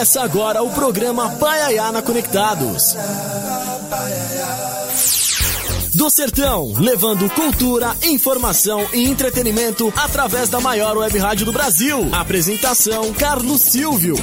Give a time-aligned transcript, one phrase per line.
[0.00, 2.96] Começa agora o programa Paiayana Conectados.
[5.92, 12.08] Do Sertão, levando cultura, informação e entretenimento através da maior web rádio do Brasil.
[12.14, 14.14] Apresentação: Carlos Silvio.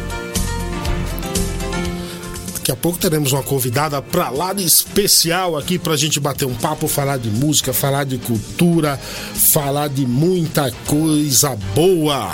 [2.69, 6.53] Daqui a pouco teremos uma convidada pra lá de especial aqui pra gente bater um
[6.53, 8.95] papo, falar de música, falar de cultura,
[9.33, 12.31] falar de muita coisa boa.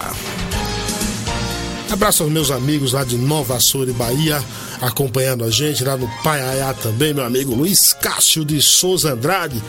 [1.90, 4.44] Abraço aos meus amigos lá de Nova Açores, Bahia,
[4.82, 9.64] acompanhando a gente lá no Paiaiá também, meu amigo Luiz Cássio de Souza Andrade.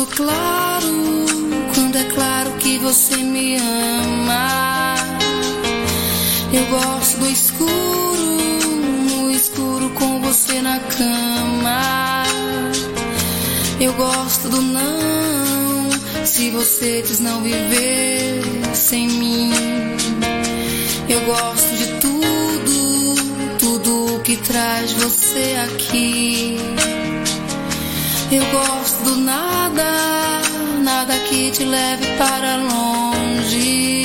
[0.00, 1.26] Gosto do claro
[1.74, 4.94] quando é claro que você me ama.
[6.52, 8.26] Eu gosto do escuro,
[9.08, 12.24] no escuro com você na cama.
[13.80, 18.42] Eu gosto do não, se você diz não viver
[18.74, 19.52] sem mim.
[21.08, 26.56] Eu gosto de tudo, tudo que traz você aqui.
[28.32, 30.20] Eu gosto do nada
[31.00, 34.04] nada que te leve para longe.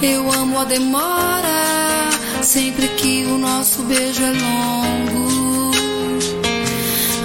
[0.00, 2.10] Eu amo a demora,
[2.42, 5.70] sempre que o nosso beijo é longo.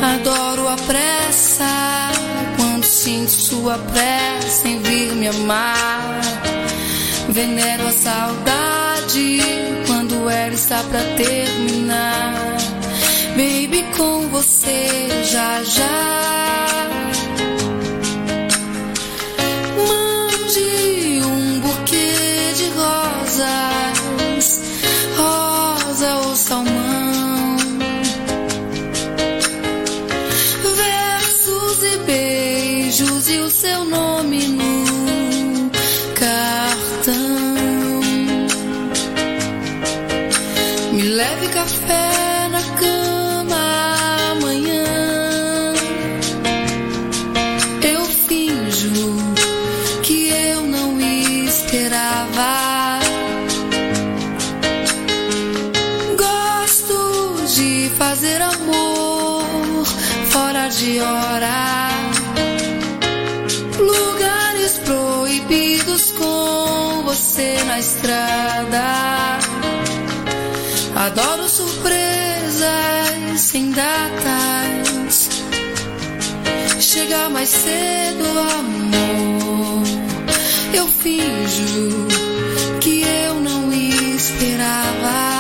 [0.01, 2.11] Adoro a pressa,
[2.57, 6.21] quando sinto sua pressa em vir me amar.
[7.29, 9.39] Venero a saudade,
[9.85, 12.56] quando ela está pra terminar.
[13.37, 14.87] Baby, com você
[15.23, 16.17] já já.
[21.23, 24.61] um buquê de rosas,
[25.15, 27.57] rosa ou salmão,
[30.75, 34.66] versos e beijos e o seu nome no
[73.57, 75.29] sem datas.
[76.79, 78.25] Chega mais cedo,
[78.59, 79.83] amor.
[80.73, 82.07] Eu finjo
[82.79, 85.37] que eu não esperava.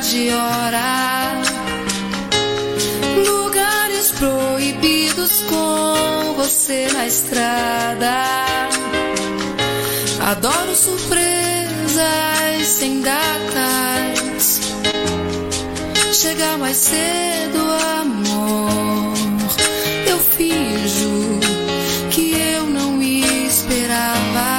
[0.00, 0.97] De hora.
[6.68, 8.12] você na estrada.
[10.20, 11.96] Adoro surpresas
[12.66, 14.60] sem datas.
[16.12, 17.58] Chegar mais cedo,
[18.02, 19.14] amor.
[20.06, 21.40] Eu finjo
[22.10, 24.58] que eu não esperava.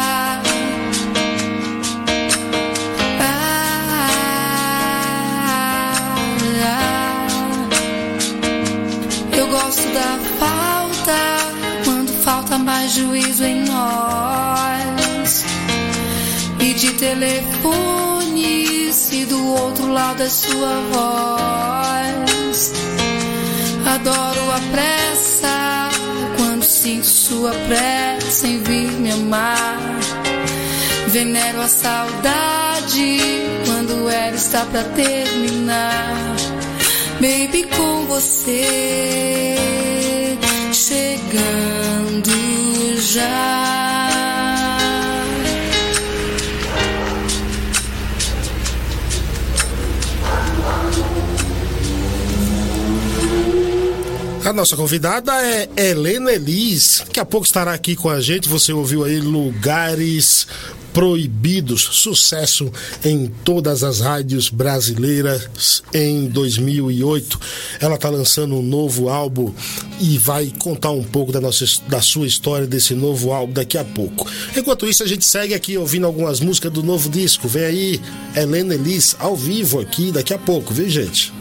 [9.51, 11.58] gosto da falta
[12.49, 15.45] falta mais juízo em nós.
[16.59, 22.73] E de telefone, se do outro lado é sua voz.
[23.85, 25.89] Adoro a pressa
[26.37, 29.77] quando sinto sua pressa em vir me amar.
[31.07, 33.19] Venero a saudade
[33.65, 36.35] quando ela está pra terminar.
[37.21, 39.55] Baby, com você
[40.89, 42.31] chegando
[42.97, 44.08] já.
[54.49, 57.03] A nossa convidada é Helena Elis.
[57.05, 58.49] Daqui a pouco estará aqui com a gente.
[58.49, 60.47] Você ouviu aí lugares
[60.91, 62.71] proibidos, sucesso
[63.05, 67.39] em todas as rádios brasileiras em 2008.
[67.79, 69.53] Ela está lançando um novo álbum
[69.99, 73.85] e vai contar um pouco da, nossa, da sua história desse novo álbum daqui a
[73.85, 74.27] pouco.
[74.57, 77.47] Enquanto isso, a gente segue aqui ouvindo algumas músicas do novo disco.
[77.47, 78.01] Vem aí,
[78.35, 81.31] Helena Elis, ao vivo aqui daqui a pouco, viu, gente?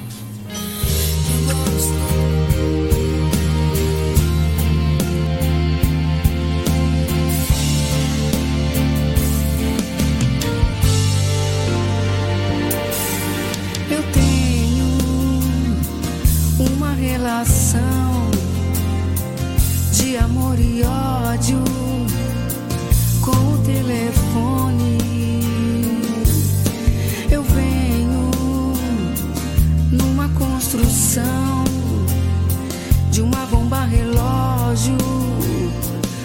[33.50, 34.96] bomba relógio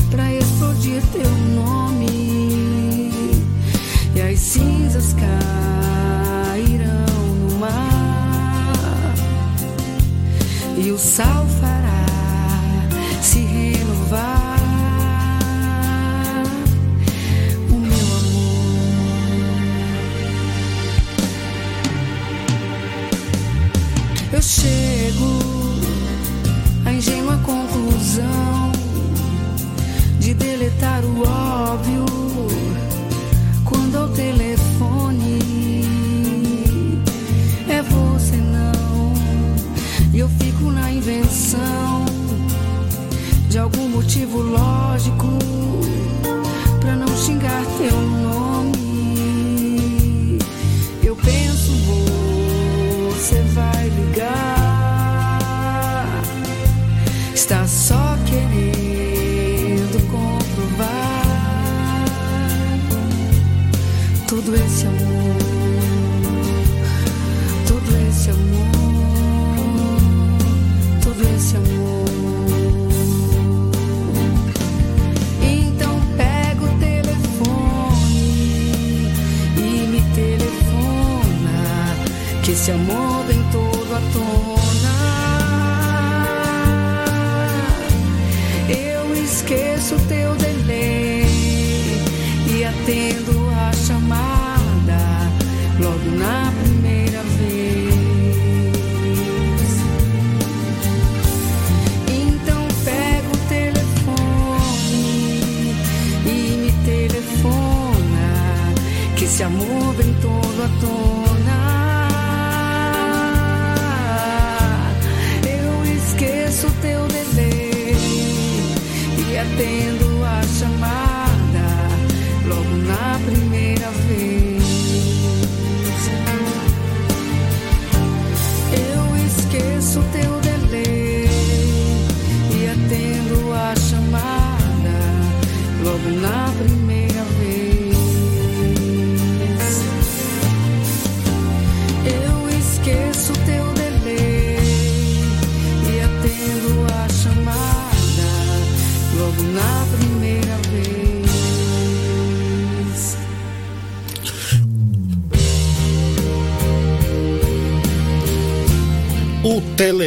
[0.09, 3.11] pra explodir teu nome.
[4.15, 6.55] E as cinzas cairão
[7.49, 9.13] no mar.
[10.77, 12.05] E o sal fará
[13.21, 14.53] se renovar.
[24.43, 24.82] shit
[28.13, 28.71] ilusão
[30.19, 32.05] de deletar o óbvio
[33.65, 35.39] quando ao telefone
[37.67, 39.13] é você não.
[40.13, 42.05] E eu fico na invenção
[43.49, 45.27] de algum motivo lógico
[46.79, 48.77] para não xingar teu nome.
[51.03, 51.71] Eu penso
[53.09, 54.52] você vai ligar.
[64.45, 65.37] todo esse amor,
[67.65, 70.01] todo esse amor,
[71.01, 72.03] todo esse amor.
[75.41, 77.23] Então pega o telefone
[79.57, 81.95] e me telefona
[82.43, 84.93] que esse amor vem todo à tona.
[88.67, 91.02] Eu esqueço teu delay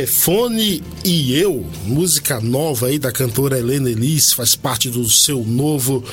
[0.07, 6.05] Telefone e Eu, música nova aí da cantora Helena Elis, faz parte do seu novo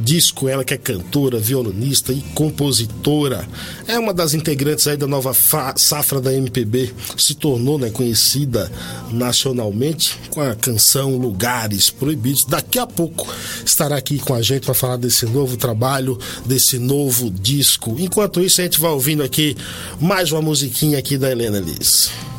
[0.00, 0.48] disco.
[0.48, 3.46] Ela que é cantora, violonista e compositora.
[3.86, 5.34] É uma das integrantes aí da nova
[5.76, 6.94] safra da MPB.
[7.18, 8.72] Se tornou né, conhecida
[9.10, 12.46] nacionalmente com a canção Lugares Proibidos.
[12.46, 13.28] Daqui a pouco
[13.62, 17.96] estará aqui com a gente para falar desse novo trabalho, desse novo disco.
[17.98, 19.54] Enquanto isso, a gente vai ouvindo aqui
[20.00, 22.31] mais uma musiquinha aqui da Helena Elis.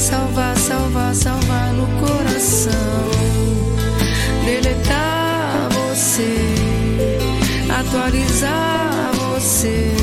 [0.00, 2.72] Salvar, salvar, salvar no coração.
[4.46, 6.54] Deletar você,
[7.68, 9.99] atualizar você.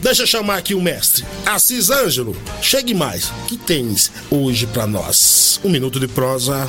[0.00, 2.36] Deixa eu chamar aqui o mestre, Assis Ângelo.
[2.60, 5.60] Chegue mais, que tens hoje para nós?
[5.62, 6.68] Um minuto de prosa.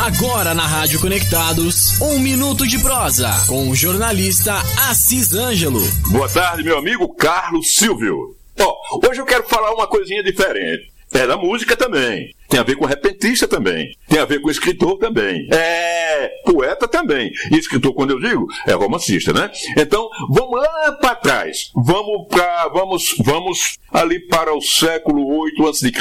[0.00, 4.54] Agora na Rádio Conectados, um minuto de prosa com o jornalista
[4.88, 5.82] Assis Ângelo.
[6.10, 8.34] Boa tarde, meu amigo Carlos Silvio.
[8.58, 10.90] Ó, hoje eu quero falar uma coisinha diferente.
[11.12, 12.34] É da música também.
[12.48, 13.94] Tem a ver com repentista também.
[14.08, 15.46] Tem a ver com escritor também.
[15.52, 17.30] É poeta também.
[17.52, 19.50] E escritor, quando eu digo, é romancista, né?
[19.76, 21.70] Então, vamos lá para trás.
[21.74, 25.92] Vamos para vamos vamos ali para o século 8 a.C.,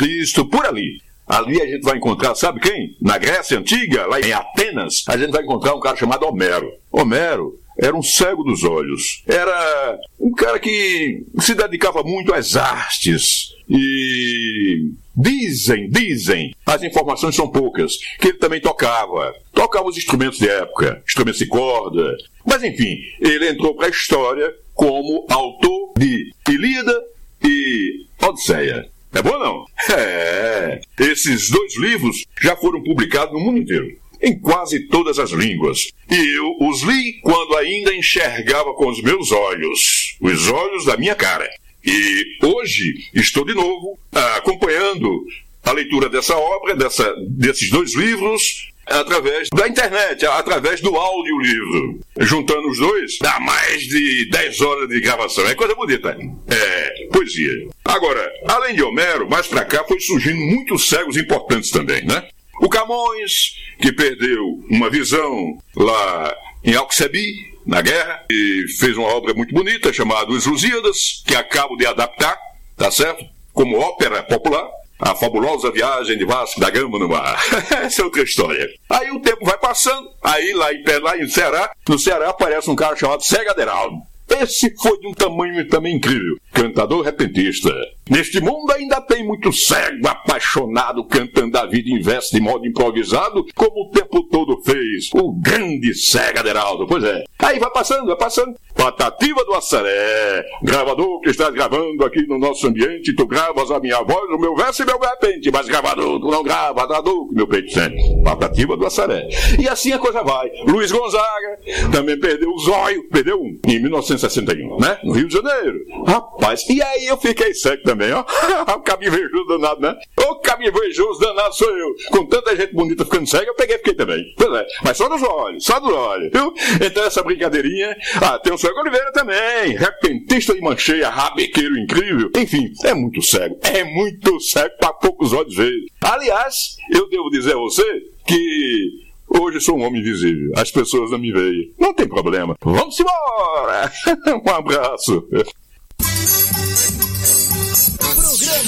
[0.50, 1.02] por ali.
[1.30, 2.98] Ali a gente vai encontrar, sabe quem?
[3.00, 6.72] Na Grécia Antiga, lá em Atenas, a gente vai encontrar um cara chamado Homero.
[6.92, 9.24] Homero era um cego dos olhos.
[9.28, 13.54] Era um cara que se dedicava muito às artes.
[13.70, 19.34] E dizem, dizem, as informações são poucas, que ele também tocava.
[19.54, 22.18] Tocava os instrumentos de época, instrumentos de corda.
[22.44, 27.04] Mas enfim, ele entrou para a história como autor de Ilíada
[27.44, 28.90] e Odisseia.
[29.14, 29.66] É bom não?
[29.96, 30.82] É.
[31.00, 35.92] Esses dois livros já foram publicados no mundo inteiro em quase todas as línguas.
[36.10, 41.16] E eu os li quando ainda enxergava com os meus olhos, os olhos da minha
[41.16, 41.50] cara.
[41.86, 43.98] E hoje estou de novo
[44.36, 45.26] acompanhando
[45.64, 52.00] a leitura dessa obra, dessa, desses dois livros, através da internet, através do audiolivro.
[52.20, 55.48] Juntando os dois, dá mais de 10 horas de gravação.
[55.48, 56.18] É coisa bonita.
[56.48, 57.68] É poesia.
[57.86, 62.28] Agora, além de Homero, mais pra cá foi surgindo muitos cegos importantes também, né?
[62.62, 69.34] O Camões, que perdeu uma visão lá em Alcebi, na guerra, e fez uma obra
[69.34, 72.38] muito bonita chamada Os Lusíadas, que acabo de adaptar,
[72.76, 73.24] tá certo?
[73.54, 74.68] Como ópera popular.
[75.00, 77.40] A fabulosa viagem de Vasco da Gama no mar.
[77.84, 78.68] Essa é outra história.
[78.90, 82.76] Aí o tempo vai passando, aí lá em, lá em Ceará, no Ceará aparece um
[82.76, 83.98] cara chamado Cega Aderaldo.
[84.30, 86.38] Esse foi de um tamanho também incrível.
[86.54, 87.72] Cantador repentista.
[88.10, 93.46] Neste mundo ainda tem muito cego, apaixonado, cantando a vida em verso de modo improvisado,
[93.56, 96.88] como o tempo todo fez o grande cego Aderaldo.
[96.88, 97.24] Pois é.
[97.38, 98.56] Aí vai passando, vai passando.
[98.76, 100.44] Patativa do Assaré.
[100.64, 104.56] Gravador que estás gravando aqui no nosso ambiente, tu gravas a minha voz, o meu
[104.56, 108.24] verso e meu repente, mas gravador, tu não grava, traduz, meu peito sente.
[108.24, 109.28] Patativa do Assaré.
[109.60, 110.50] E assim a coisa vai.
[110.66, 111.60] Luiz Gonzaga
[111.92, 114.98] também perdeu o zóio, perdeu um, em 1961, né?
[115.04, 115.80] No Rio de Janeiro.
[116.08, 118.24] Rapaz, e aí eu fiquei cego também também, ó.
[118.80, 119.96] o danado, né?
[120.18, 121.94] O invejoso danado sou eu.
[122.12, 124.24] Com tanta gente bonita ficando cega, eu peguei fiquei também.
[124.38, 126.54] Pois é, mas só dos olhos, só dos olhos, viu?
[126.82, 127.96] Então essa brincadeirinha.
[128.22, 129.76] Ah, tem o Cego Oliveira também.
[129.76, 132.32] Repentista de mancheia, rabequeiro incrível.
[132.38, 133.58] Enfim, é muito cego.
[133.64, 135.74] É muito cego para poucos olhos ver.
[136.02, 136.56] Aliás,
[136.92, 137.84] eu devo dizer a você
[138.26, 140.52] que Hoje sou um homem invisível.
[140.58, 141.72] As pessoas não me veem.
[141.78, 142.56] Não tem problema.
[142.62, 143.92] Vamos embora!
[144.44, 145.28] um abraço.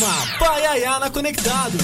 [0.02, 1.78] Programa Paiaiana Conectado.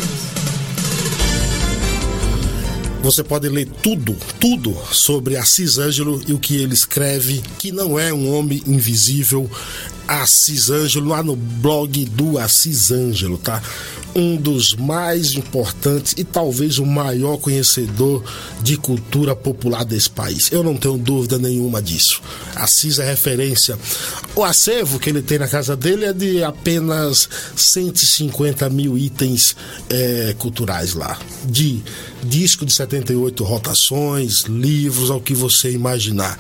[3.04, 8.00] Você pode ler tudo, tudo sobre Assis Ângelo e o que ele escreve, que não
[8.00, 9.50] é um homem invisível.
[10.08, 13.62] Assis Ângelo, lá no blog do Assis Ângelo, tá?
[14.18, 18.24] um dos mais importantes e talvez o maior conhecedor
[18.64, 20.52] de cultura popular desse país.
[20.52, 22.20] Eu não tenho dúvida nenhuma disso.
[22.56, 23.78] Assis é referência.
[24.36, 29.56] O acervo que ele tem na casa dele é de apenas 150 mil itens
[29.88, 31.20] é, culturais lá.
[31.46, 31.84] De
[32.24, 36.40] disco de 78 rotações, livros, ao que você imaginar.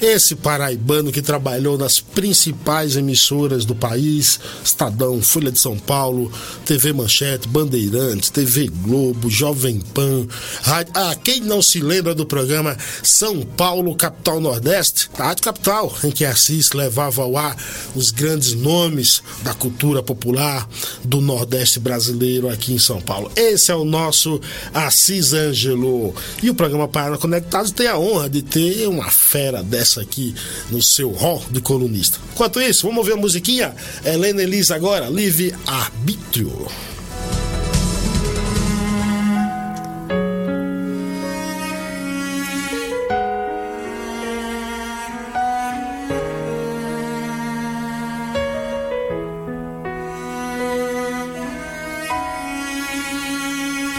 [0.00, 6.30] Esse paraibano que trabalhou nas principais emissoras do país, Estadão, Folha de São Paulo,
[6.64, 10.26] TV Manchete, Bandeirantes, TV Globo, Jovem Pan,
[10.62, 10.92] Rádio...
[10.94, 15.08] Ah, quem não se lembra do programa São Paulo, Capital Nordeste?
[15.16, 17.56] Rádio Capital, em que Assis levava ao ar
[17.94, 20.68] os grandes nomes da cultura popular
[21.02, 23.32] do Nordeste brasileiro aqui em São Paulo.
[23.34, 24.40] Esse é o nosso
[24.74, 26.14] Assis Ângelo.
[26.42, 30.34] E o programa Paraná Conectados tem a honra de ter uma fera dessa essa aqui
[30.70, 32.18] no seu hall de colunista.
[32.34, 33.74] Enquanto isso, vamos ouvir a musiquinha?
[34.04, 36.66] Helena Elisa agora, Livre Arbítrio.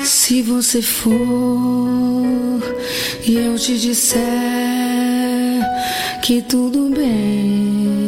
[0.04, 1.18] Se você for
[3.26, 4.18] e eu te disser
[6.28, 8.07] que tudo bem.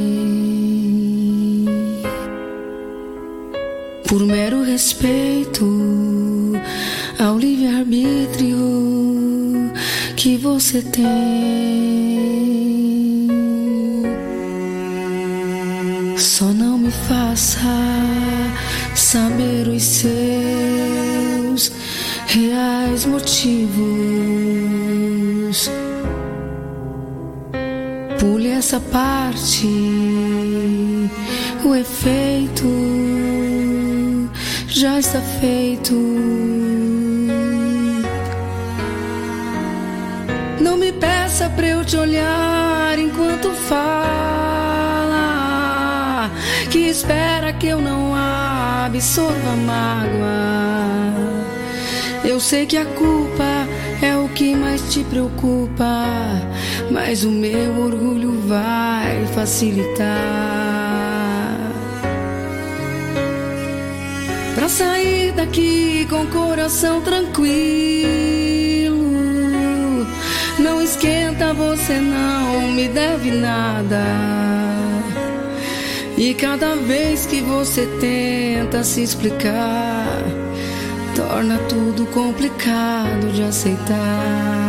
[4.09, 5.65] Por mero respeito
[7.19, 8.57] ao livre-arbítrio
[10.15, 11.07] que você tem.
[16.17, 17.59] Só não me faça
[18.95, 20.11] saber os seus
[22.25, 24.49] reais motivos
[28.19, 29.65] Pule essa parte,
[31.63, 32.88] o efeito
[34.79, 35.93] já está feito.
[40.61, 43.91] Não me peça pra eu te olhar enquanto fala,
[46.71, 51.09] que espera que eu não absorva mágoa.
[52.23, 53.67] Eu sei que a culpa
[54.01, 56.05] é o que mais te preocupa,
[56.89, 60.58] mas o meu orgulho vai facilitar.
[64.69, 67.59] Sair daqui com o coração tranquilo.
[70.59, 74.03] Não esquenta, você não me deve nada.
[76.17, 80.21] E cada vez que você tenta se explicar,
[81.15, 84.68] torna tudo complicado de aceitar.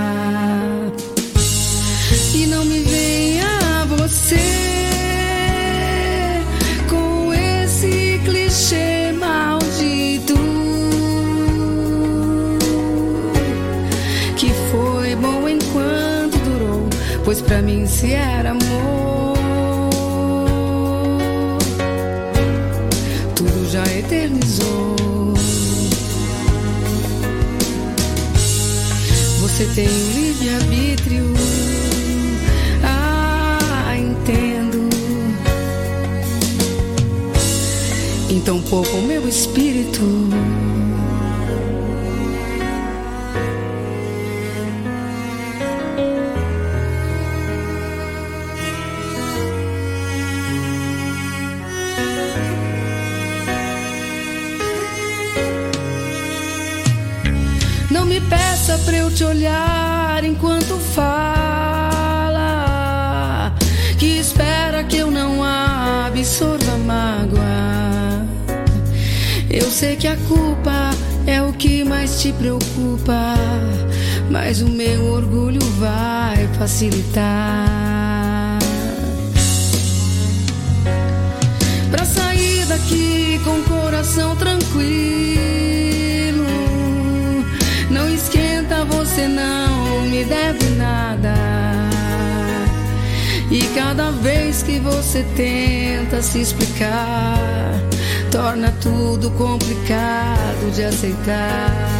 [17.50, 18.89] Pra mim se era amor,
[74.62, 78.58] O meu orgulho vai facilitar.
[81.90, 84.84] Pra sair daqui com o coração tranquilo.
[87.90, 91.32] Não esquenta, você não me deve nada.
[93.50, 97.38] E cada vez que você tenta se explicar,
[98.30, 101.99] torna tudo complicado de aceitar.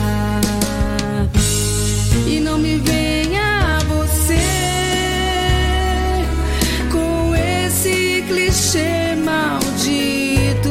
[2.30, 4.38] E não me venha você
[6.92, 10.70] com esse clichê maldito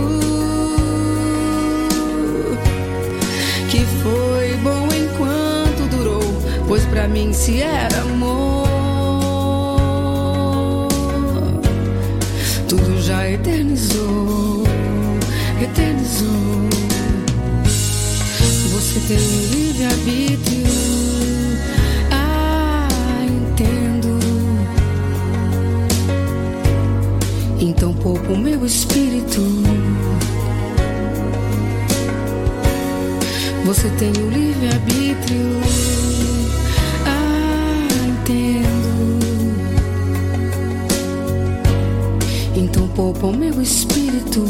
[3.69, 8.69] que foi bom enquanto durou, pois pra mim se era amor,
[12.69, 14.63] tudo já eternizou,
[15.62, 16.69] eternizou.
[18.72, 21.09] Você tem livre arbítrio.
[28.60, 29.41] Meu espírito.
[33.65, 35.62] Você tem o livre-arbítrio.
[37.06, 39.19] Ah, entendo.
[42.56, 44.43] Então poupa o meu espírito.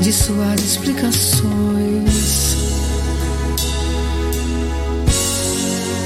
[0.00, 2.56] De suas explicações.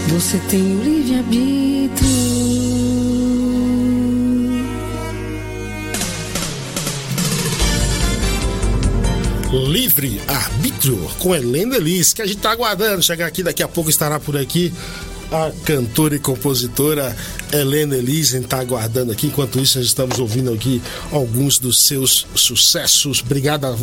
[0.09, 3.06] Você tem o livre-arbítrio.
[9.97, 13.89] Livre Arbítrio com Helena Elis, que a gente tá aguardando chegar aqui, daqui a pouco
[13.89, 14.73] estará por aqui
[15.33, 17.17] a cantora e compositora
[17.53, 20.83] Helena Elis, a gente tá aguardando aqui, enquanto isso nós estamos ouvindo aqui
[21.13, 23.23] alguns dos seus sucessos.
[23.25, 23.75] Obrigada,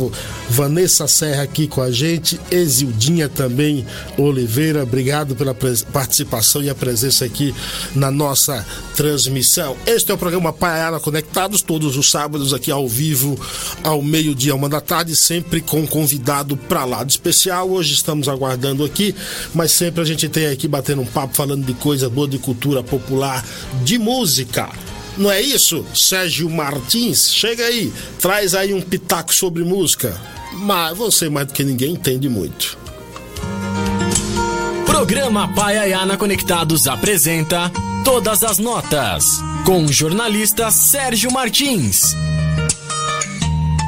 [0.48, 3.86] Vanessa Serra aqui com a gente, Exildinha também
[4.18, 7.54] Oliveira, obrigado pela participação e a presença aqui
[7.94, 8.64] na nossa
[8.96, 9.76] transmissão.
[9.86, 13.38] Este é o programa Paiana Conectados, todos os sábados aqui ao vivo,
[13.82, 17.70] ao meio-dia, uma da tarde, sempre com um convidado para lá de especial.
[17.70, 19.14] Hoje estamos aguardando aqui,
[19.54, 22.82] mas sempre a gente tem aqui batendo um papo, falando de coisa boa, de cultura
[22.82, 23.44] popular,
[23.82, 24.68] de música.
[25.16, 25.84] Não é isso?
[25.94, 30.20] Sérgio Martins, chega aí, traz aí um pitaco sobre música.
[30.52, 32.76] Mas você, mais do que ninguém, entende muito.
[34.86, 37.70] Programa Paiaiana Conectados apresenta
[38.04, 39.24] Todas as Notas,
[39.64, 42.14] com o jornalista Sérgio Martins.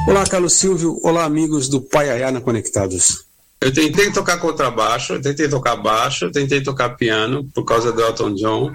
[0.07, 0.99] Olá, Carlos Silvio.
[1.03, 3.25] Olá, amigos do Paiaiana Conectados.
[3.59, 8.01] Eu tentei tocar contrabaixo, eu tentei tocar baixo, eu tentei tocar piano por causa do
[8.01, 8.71] Elton John.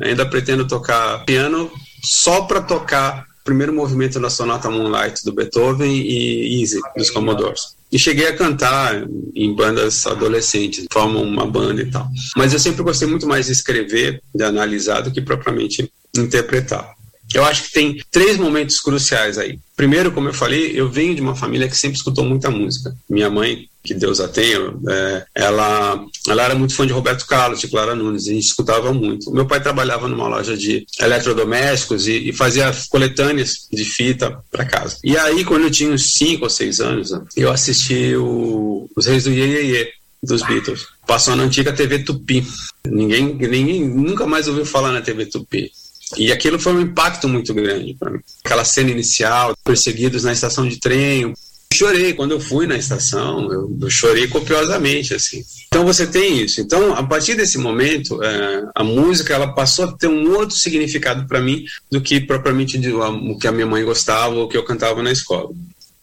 [0.00, 1.70] Ainda pretendo tocar piano
[2.02, 7.76] só para tocar o primeiro movimento da sonata Moonlight do Beethoven e Easy dos Commodores.
[7.92, 12.08] E cheguei a cantar em bandas adolescentes, formam uma banda e tal.
[12.36, 16.94] Mas eu sempre gostei muito mais de escrever, de analisar, do que propriamente interpretar.
[17.34, 19.58] Eu acho que tem três momentos cruciais aí.
[19.76, 22.94] Primeiro, como eu falei, eu venho de uma família que sempre escutou muita música.
[23.10, 27.60] Minha mãe, que Deus a tenha, é, ela, ela era muito fã de Roberto Carlos,
[27.60, 29.32] de Clara Nunes, a gente escutava muito.
[29.32, 34.98] Meu pai trabalhava numa loja de eletrodomésticos e, e fazia coletâneas de fita para casa.
[35.02, 39.24] E aí, quando eu tinha uns 5 ou 6 anos, eu assisti o, Os Reis
[39.24, 39.92] do Iê, Iê, Iê
[40.22, 40.86] dos Beatles.
[41.06, 42.46] Passou na antiga TV Tupi.
[42.86, 45.70] Ninguém, ninguém nunca mais ouviu falar na TV Tupi.
[46.16, 48.20] E aquilo foi um impacto muito grande para mim.
[48.44, 51.32] Aquela cena inicial, perseguidos na estação de trem.
[51.72, 55.42] Chorei quando eu fui na estação, eu, eu chorei copiosamente, assim.
[55.66, 56.60] Então você tem isso.
[56.60, 61.26] Então, a partir desse momento, é, a música ela passou a ter um outro significado
[61.26, 64.62] para mim do que propriamente de, o que a minha mãe gostava ou que eu
[64.62, 65.50] cantava na escola.
[65.50, 65.56] Eu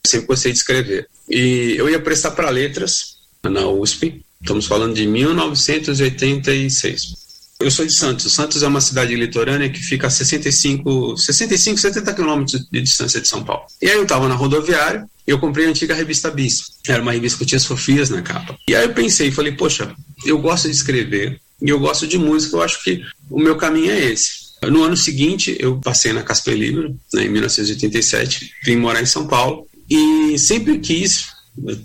[0.05, 1.07] sempre gostei de escrever.
[1.29, 4.21] E eu ia prestar para letras na USP.
[4.41, 7.20] Estamos falando de 1986.
[7.61, 8.31] Eu sou de Santos.
[8.33, 13.27] Santos é uma cidade litorânea que fica a 65, 65 70 quilômetros de distância de
[13.27, 13.63] São Paulo.
[13.81, 16.63] E aí eu estava na rodoviária e eu comprei a antiga revista Bis.
[16.87, 18.57] Era uma revista que tinha Sofias na capa.
[18.67, 19.93] E aí eu pensei, falei, poxa,
[20.25, 23.91] eu gosto de escrever e eu gosto de música, eu acho que o meu caminho
[23.91, 24.41] é esse.
[24.63, 29.27] No ano seguinte, eu passei na Casper Libro, né, em 1987, vim morar em São
[29.27, 31.27] Paulo e sempre quis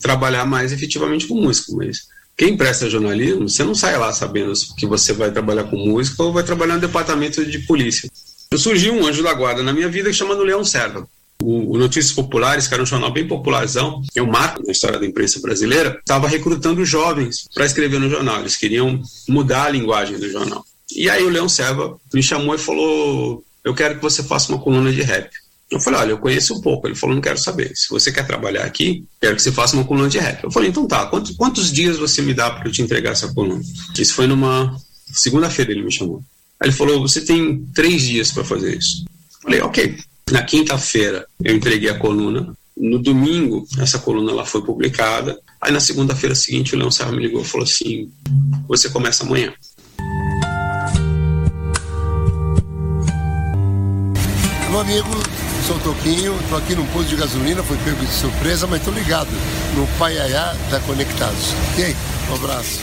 [0.01, 2.07] trabalhar mais efetivamente com música, mas
[2.37, 6.33] quem presta jornalismo, você não sai lá sabendo que você vai trabalhar com música ou
[6.33, 8.11] vai trabalhar no departamento de polícia.
[8.51, 11.09] Eu surgiu um anjo da guarda na minha vida chamado Leão Serva.
[11.43, 15.07] O, Notícias Populares, que era um jornal bem popularzão, é um marco na história da
[15.07, 18.41] imprensa brasileira, estava recrutando jovens para escrever no jornal.
[18.41, 20.65] Eles queriam mudar a linguagem do jornal.
[20.95, 24.61] E aí o Leão Serva me chamou e falou: Eu quero que você faça uma
[24.61, 25.31] coluna de rap.
[25.71, 26.87] Eu falei, olha, eu conheço um pouco.
[26.87, 27.73] Ele falou, não quero saber.
[27.75, 30.45] Se você quer trabalhar aqui, quero que você faça uma coluna de rap.
[30.45, 33.33] Eu falei, então tá, quantos, quantos dias você me dá para eu te entregar essa
[33.33, 33.61] coluna?
[33.99, 34.77] Isso foi numa
[35.13, 36.23] segunda-feira, ele me chamou.
[36.61, 39.05] Aí ele falou, você tem três dias para fazer isso.
[39.07, 39.99] Eu falei, ok.
[40.31, 42.57] Na quinta-feira, eu entreguei a coluna.
[42.77, 45.39] No domingo, essa coluna lá foi publicada.
[45.61, 48.11] Aí na segunda-feira seguinte, o Leão Serra me ligou e falou assim,
[48.69, 49.53] você começa amanhã.
[54.71, 55.09] Meu amigo,
[55.67, 59.31] sou Toquinho, tô aqui num posto de gasolina, foi pego de surpresa, mas tô ligado
[59.75, 61.55] no Paiaiá da Conectados.
[61.73, 61.97] Ok?
[62.31, 62.81] Um abraço.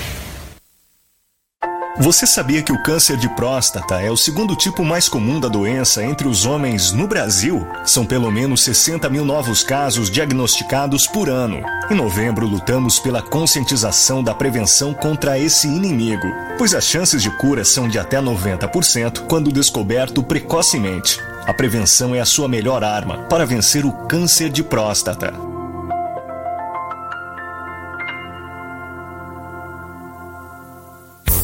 [2.00, 6.04] Você sabia que o câncer de próstata é o segundo tipo mais comum da doença
[6.04, 7.66] entre os homens no Brasil?
[7.86, 11.64] São pelo menos 60 mil novos casos diagnosticados por ano.
[11.90, 17.64] Em novembro, lutamos pela conscientização da prevenção contra esse inimigo, pois as chances de cura
[17.64, 21.22] são de até 90% quando descoberto precocemente.
[21.46, 25.34] A prevenção é a sua melhor arma para vencer o câncer de próstata.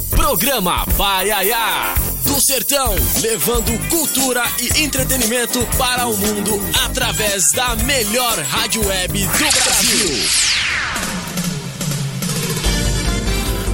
[0.09, 1.95] Programa Paiaiá.
[2.23, 9.63] Do Sertão, levando cultura e entretenimento para o mundo através da melhor rádio web do
[9.63, 10.58] Brasil.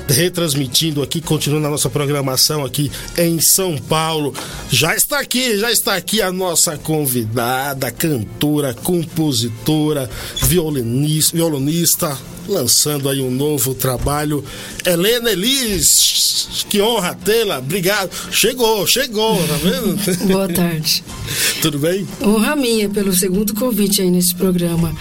[0.09, 4.35] retransmitindo aqui, continuando a nossa programação aqui em São Paulo.
[4.71, 10.09] Já está aqui, já está aqui a nossa convidada, cantora, compositora,
[10.43, 12.19] violinista, violonista
[12.49, 14.43] lançando aí um novo trabalho.
[14.85, 18.11] Helena Elis, que honra tê-la, obrigado.
[18.33, 19.99] Chegou, chegou, tá vendo?
[20.33, 21.05] Boa tarde.
[21.61, 22.07] Tudo bem?
[22.23, 24.95] Honra minha pelo segundo convite aí nesse programa.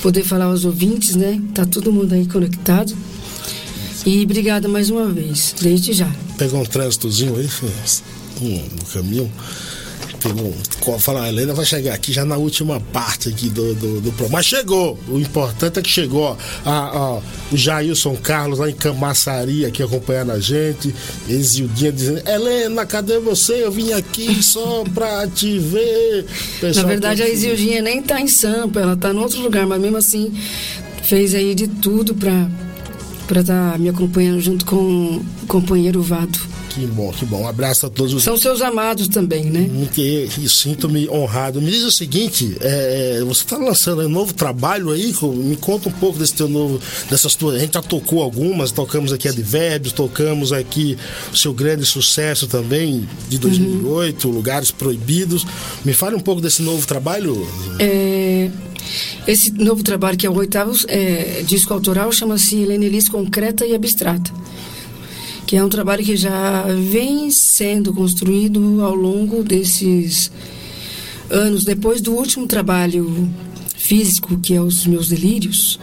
[0.00, 1.40] Poder falar aos ouvintes, né?
[1.54, 2.94] Tá todo mundo aí conectado.
[4.06, 6.10] E obrigada mais uma vez, desde já.
[6.36, 7.48] Pegou um trânsitozinho aí,
[8.42, 9.32] um, um caminho.
[10.20, 14.12] Pegou, fala, a Helena vai chegar aqui já na última parte aqui do, do, do
[14.12, 14.38] programa.
[14.38, 14.98] Mas chegou!
[15.08, 16.36] O importante é que chegou.
[16.64, 17.18] A, a,
[17.52, 20.94] o Jailson Carlos lá em Camaçaria aqui acompanhando a gente.
[21.28, 23.64] E dia dizendo: Helena, cadê você?
[23.64, 26.26] Eu vim aqui só pra te ver.
[26.58, 29.80] Pessoal, Na verdade, a Isildinha nem tá em Sampa, ela tá em outro lugar, mas
[29.80, 30.32] mesmo assim
[31.02, 32.48] fez aí de tudo pra
[33.26, 36.38] para estar me acompanhando junto com o companheiro Vado.
[36.74, 37.42] Que bom, que bom.
[37.42, 38.20] Um abraço a todos.
[38.20, 39.70] São seus amados também, né?
[39.92, 41.62] Que, que sinto-me honrado.
[41.62, 45.14] Me diz o seguinte: é, você está lançando um novo trabalho aí?
[45.22, 47.54] Me conta um pouco desse teu novo, dessas tuas.
[47.54, 50.98] A gente já tocou algumas, tocamos aqui Advérbios, tocamos aqui
[51.32, 54.34] o seu grande sucesso também de 2008, uhum.
[54.34, 55.46] Lugares Proibidos.
[55.84, 57.46] Me fale um pouco desse novo trabalho.
[57.78, 58.50] É.
[59.26, 64.30] Esse novo trabalho, que é o oitavo é, disco autoral, chama-se Helene Concreta e Abstrata.
[65.46, 70.30] que é um trabalho que já vem sendo construído ao longo desses
[71.30, 73.28] anos depois do último trabalho
[73.76, 75.78] físico, que é os meus delírios,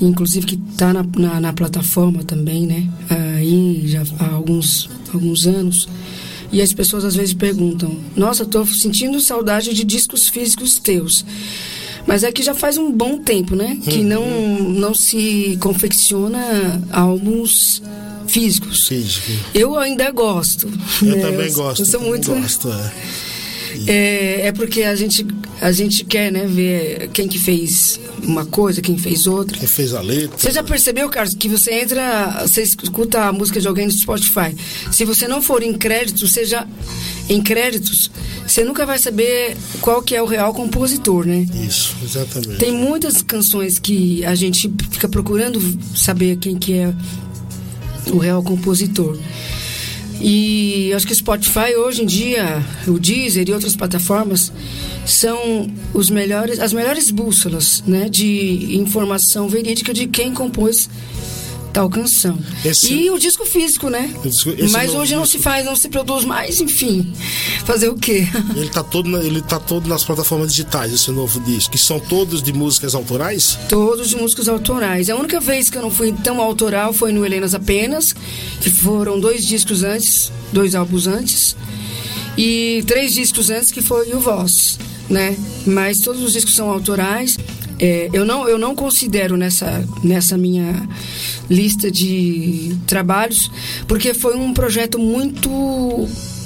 [0.00, 2.88] inclusive que está na, na, na, plataforma também, né?
[3.10, 5.88] Aí já há alguns, alguns anos.
[6.54, 11.24] E as pessoas às vezes perguntam: Nossa, estou sentindo saudade de discos físicos teus.
[12.06, 13.76] Mas é que já faz um bom tempo, né?
[13.82, 14.04] Que Uhum.
[14.04, 17.82] não, não se confecciona álbuns
[18.28, 18.86] físicos.
[18.86, 19.26] Físico.
[19.54, 20.68] Eu ainda gosto.
[21.02, 21.22] Eu né?
[21.22, 21.80] também gosto.
[21.82, 22.30] Eu sou muito.
[22.32, 22.92] gosto, é.
[23.86, 25.26] É, é porque a gente,
[25.60, 29.58] a gente quer, né, ver quem que fez uma coisa, quem fez outra.
[29.58, 30.38] Quem fez a letra.
[30.38, 34.54] Você já percebeu, Carlos, que você entra, você escuta a música de alguém no Spotify.
[34.90, 36.66] Se você não for em créditos, seja
[37.28, 38.10] em créditos,
[38.46, 41.46] você nunca vai saber qual que é o real compositor, né?
[41.66, 42.58] Isso, exatamente.
[42.58, 45.60] Tem muitas canções que a gente fica procurando
[45.96, 46.94] saber quem que é
[48.12, 49.18] o real compositor.
[50.26, 54.50] E acho que o Spotify hoje em dia, o Deezer e outras plataformas
[55.04, 60.88] são os melhores, as melhores bússolas, né, de informação verídica de quem compôs
[61.74, 62.38] tal canção.
[62.64, 64.08] Esse- E o disco físico, né?
[64.24, 67.12] Disco- Mas hoje não disco- se faz, não se produz mais, enfim.
[67.66, 68.26] Fazer o quê?
[68.56, 71.98] Ele tá todo, na- ele tá todo nas plataformas digitais, esse novo disco, que são
[71.98, 73.58] todos de músicas autorais.
[73.68, 75.10] Todos de músicos autorais.
[75.10, 78.14] A única vez que eu não fui tão autoral foi no Helenas Apenas,
[78.60, 81.56] que foram dois discos antes, dois álbuns antes,
[82.38, 84.78] e três discos antes, que foi o Voz,
[85.10, 85.36] né?
[85.66, 87.36] Mas todos os discos são autorais.
[87.78, 90.88] É, eu, não, eu não considero nessa, nessa minha
[91.50, 93.50] lista de trabalhos,
[93.86, 95.48] porque foi um projeto muito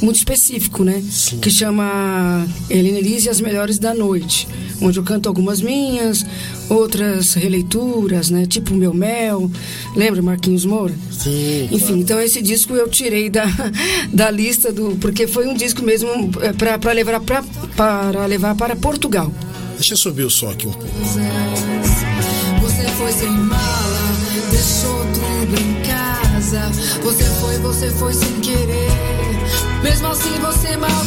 [0.01, 1.03] muito específico, né?
[1.43, 4.47] Que chama Helena Elise e as Melhores da Noite,
[4.81, 6.25] onde eu canto algumas minhas,
[6.69, 8.47] outras releituras, né?
[8.47, 9.51] Tipo Meu Mel,
[9.97, 10.95] lembra Marquinhos Moura?
[11.11, 11.69] Sim.
[11.73, 13.47] Enfim, então esse disco eu tirei da,
[14.13, 14.97] da lista do.
[15.01, 17.45] Porque foi um disco mesmo para levar, pra,
[17.77, 19.33] para levar para Portugal.
[19.79, 20.89] Deixa eu subir o som aqui um pouco.
[22.61, 24.13] Você foi sem mala,
[24.51, 26.69] deixou tudo em casa.
[27.01, 28.91] Você foi, você foi sem querer.
[29.83, 30.99] Mesmo assim você maltrata.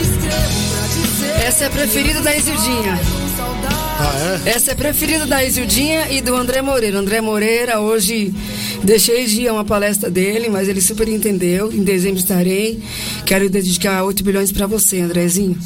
[0.00, 1.46] Escrevo pra dizer.
[1.46, 2.98] Essa é a preferida da Isildinha.
[4.00, 4.50] Ah, é?
[4.50, 6.98] Essa é a preferida da Isildinha e do André Moreira.
[6.98, 8.32] André Moreira, hoje
[8.82, 11.72] deixei de ir a uma palestra dele, mas ele super entendeu.
[11.72, 12.82] Em dezembro estarei.
[13.24, 15.58] Quero dedicar 8 bilhões para você, Andrezinho.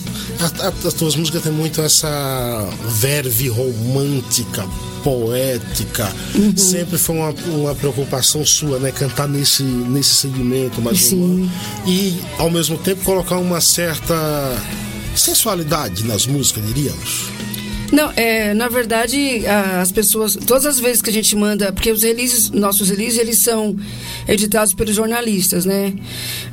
[0.84, 2.68] As tuas músicas têm muito essa
[3.00, 4.66] verve romântica,
[5.02, 6.12] poética.
[6.34, 6.56] Uhum.
[6.56, 8.90] Sempre foi uma, uma preocupação sua, né?
[8.90, 11.50] Cantar nesse, nesse segmento mais Sim.
[11.86, 14.14] E, ao mesmo tempo, colocar uma certa
[15.14, 17.30] sensualidade nas músicas, diríamos.
[17.92, 22.02] Não, é, na verdade, as pessoas, todas as vezes que a gente manda, porque os
[22.02, 23.76] releases, nossos releases, eles são
[24.26, 25.92] editados pelos jornalistas, né?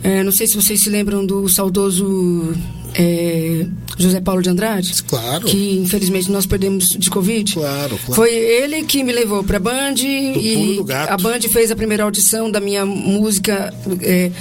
[0.04, 2.54] É, não sei se vocês se lembram do saudoso
[2.93, 3.65] é,
[3.97, 5.04] José Paulo de Andrade.
[5.04, 5.45] Claro.
[5.45, 7.54] Que infelizmente nós perdemos de Covid.
[7.54, 8.13] Claro, claro.
[8.13, 11.12] Foi ele que me levou pra Band e do Gato.
[11.12, 14.32] a Band fez a primeira audição da minha música, é,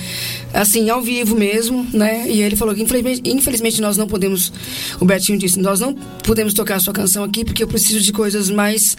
[0.53, 2.27] assim, ao vivo mesmo, né?
[2.29, 4.53] E ele falou que infelizmente, infelizmente nós não podemos,
[5.01, 8.13] o Betinho disse, nós não podemos tocar a sua canção aqui porque eu preciso de
[8.13, 8.97] coisas mais,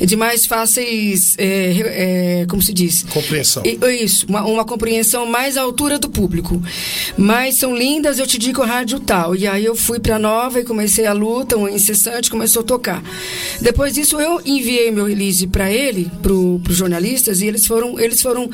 [0.00, 3.02] de mais fáceis, é, é, como se diz?
[3.04, 3.62] Compreensão.
[3.64, 6.62] Isso, uma, uma compreensão mais à altura do público.
[7.16, 9.34] Mas são lindas, eu te digo rádio tal.
[9.34, 13.02] E aí eu fui pra Nova e comecei a luta, um incessante, começou a tocar.
[13.60, 18.20] Depois disso eu enviei meu release para ele, pro, pros jornalistas, e eles foram, eles
[18.20, 18.48] foram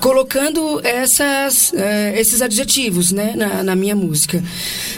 [0.00, 4.42] colocando essas, eh, esses adjetivos, né, na, na minha música.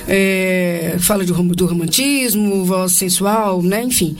[0.09, 4.17] Eh, fala de do romantismo, voz sensual, né, enfim.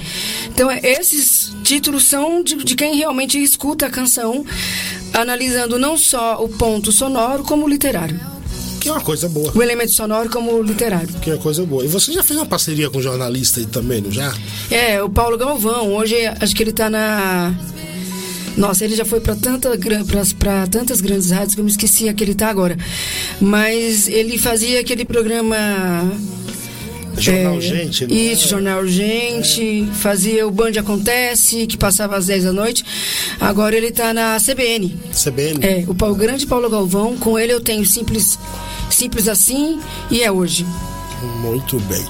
[0.49, 4.45] Então é, esses títulos são de, de quem realmente escuta a canção,
[5.13, 8.37] analisando não só o ponto sonoro como o literário.
[8.87, 9.51] Que é uma coisa boa.
[9.53, 11.09] O elemento sonoro como literário.
[11.21, 11.85] Que é uma coisa boa.
[11.85, 14.33] E você já fez uma parceria com um jornalista aí também, não já?
[14.71, 17.53] É, o Paulo Galvão, hoje acho que ele tá na.
[18.57, 19.71] Nossa, ele já foi para tanta,
[20.39, 22.77] pra tantas grandes rádios que eu me esqueci a que ele tá agora.
[23.41, 25.57] Mas ele fazia aquele programa.
[27.19, 28.19] Jornal é, Gente, não é?
[28.19, 29.89] Isso, Jornal Gente.
[29.95, 32.85] Fazia o Band Acontece, que passava às 10 da noite.
[33.41, 34.95] Agora ele tá na CBN.
[35.13, 35.65] CBN?
[35.65, 37.17] É, o, Paulo- o grande Paulo Galvão.
[37.17, 38.39] Com ele eu tenho Simples,
[38.91, 39.81] simples Assim
[40.11, 40.67] e é hoje.
[41.41, 42.05] Muito bem.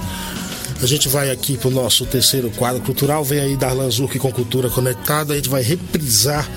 [0.81, 3.23] A gente vai aqui pro nosso terceiro quadro cultural.
[3.23, 5.33] Vem aí Darlan Zurk com Cultura Conectada.
[5.33, 6.47] A gente vai reprisar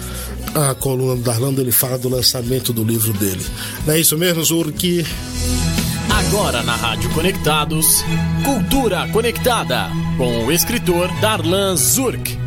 [0.55, 3.45] a coluna do Darlan, ele fala do lançamento do livro dele.
[3.87, 5.07] Não é isso mesmo, Zurk?
[6.11, 8.05] Agora na Rádio Conectados,
[8.45, 12.39] Cultura Conectada, com o escritor Darlan Zurk.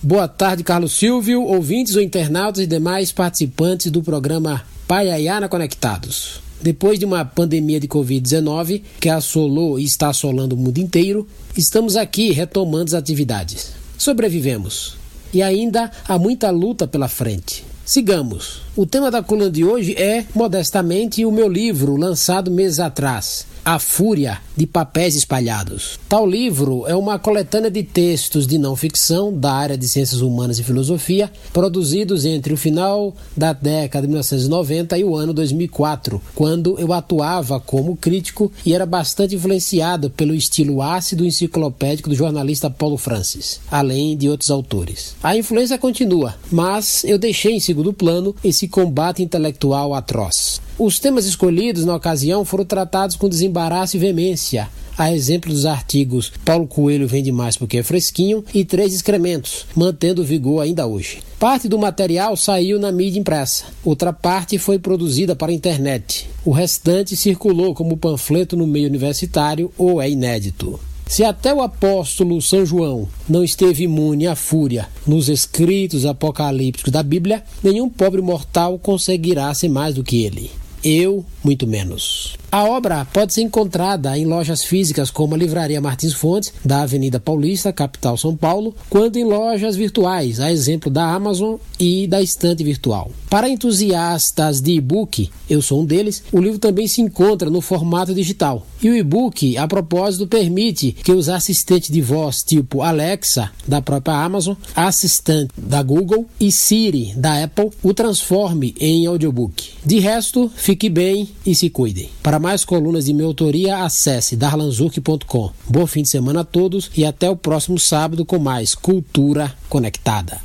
[0.00, 6.40] Boa tarde, Carlos Silvio, ouvintes ou internautas e demais participantes do programa Paiaiana Conectados.
[6.62, 11.96] Depois de uma pandemia de Covid-19 que assolou e está assolando o mundo inteiro, estamos
[11.96, 13.72] aqui retomando as atividades.
[13.98, 14.96] Sobrevivemos.
[15.34, 17.64] E ainda há muita luta pela frente.
[17.84, 18.60] Sigamos.
[18.74, 23.78] O tema da coluna de hoje é, modestamente, o meu livro, lançado meses atrás, A
[23.78, 25.98] Fúria de Papéis Espalhados.
[26.08, 30.58] Tal livro é uma coletânea de textos de não ficção da área de Ciências Humanas
[30.58, 36.78] e Filosofia, produzidos entre o final da década de 1990 e o ano 2004, quando
[36.78, 42.96] eu atuava como crítico e era bastante influenciado pelo estilo ácido enciclopédico do jornalista Paulo
[42.96, 45.14] Francis, além de outros autores.
[45.22, 50.60] A influência continua, mas eu deixei em segundo plano esse combate intelectual atroz.
[50.78, 56.32] Os temas escolhidos na ocasião foram tratados com desembaraço e veemência, a exemplo dos artigos
[56.44, 61.22] Paulo Coelho vende mais porque é fresquinho e Três Excrementos, mantendo vigor ainda hoje.
[61.38, 66.28] Parte do material saiu na mídia impressa, outra parte foi produzida para a internet.
[66.44, 70.78] O restante circulou como panfleto no meio universitário ou é inédito.
[71.06, 77.02] Se até o apóstolo São João não esteve imune à fúria nos escritos apocalípticos da
[77.02, 80.50] Bíblia, nenhum pobre mortal conseguirá ser mais do que ele.
[80.82, 82.36] Eu, muito menos.
[82.50, 87.18] A obra pode ser encontrada em lojas físicas como a Livraria Martins Fontes, da Avenida
[87.18, 92.62] Paulista, capital São Paulo, quanto em lojas virtuais, a exemplo da Amazon e da Estante
[92.62, 93.10] Virtual.
[93.30, 98.14] Para entusiastas de e-book, eu sou um deles, o livro também se encontra no formato
[98.14, 98.66] digital.
[98.82, 104.22] E o e-book, a propósito, permite que os assistentes de voz tipo Alexa, da própria
[104.22, 109.70] Amazon, assistente da Google e Siri, da Apple, o transforme em audiobook.
[109.84, 112.10] De resto, fique bem e se cuidem.
[112.22, 115.50] Para mais colunas de minha autoria, acesse darlanzurk.com.
[115.68, 120.40] Bom fim de semana a todos e até o próximo sábado com mais Cultura Conectada.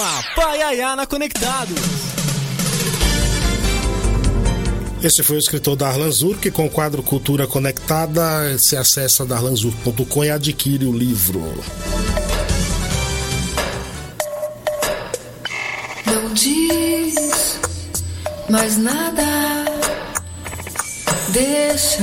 [0.00, 1.76] Programa Paiaiana Conectados.
[5.02, 8.58] Esse foi o escritor Darlan Zurk com o quadro Cultura Conectada.
[8.58, 11.42] Se acessa darlanzurk.com e adquire o livro.
[16.34, 17.58] Diz
[18.48, 19.64] mais nada.
[21.28, 22.02] Deixa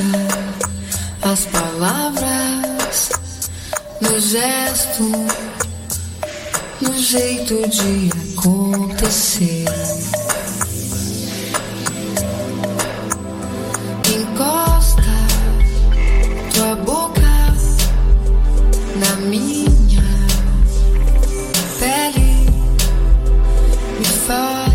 [1.22, 3.10] as palavras
[4.00, 5.04] no gesto,
[6.82, 9.66] no jeito de acontecer.
[14.16, 15.02] Encosta
[16.54, 17.22] tua boca
[18.96, 19.57] na minha
[24.28, 24.74] faz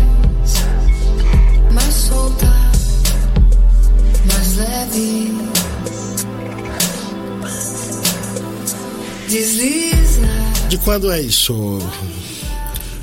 [1.71, 2.51] mais solta,
[4.25, 5.31] mais leve.
[9.29, 10.21] Desliza.
[10.69, 11.79] De quando é isso?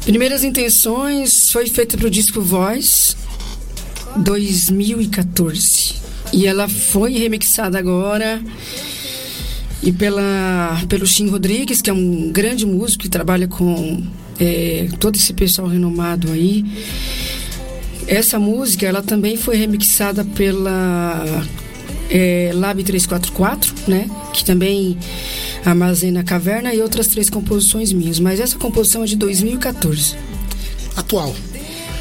[0.05, 3.17] Primeiras Intenções foi feita para o disco Voz
[4.17, 5.95] 2014.
[6.33, 8.43] E ela foi remixada agora
[9.83, 14.03] e pela, pelo Shin Rodrigues, que é um grande músico que trabalha com
[14.41, 16.65] é, todo esse pessoal renomado aí.
[18.07, 21.45] Essa música ela também foi remixada pela
[22.11, 24.11] é, Lab 344, né?
[24.33, 24.99] Que também
[25.65, 28.19] armazena caverna e outras três composições minhas.
[28.19, 30.17] Mas essa composição é de 2014.
[30.97, 31.35] Atual.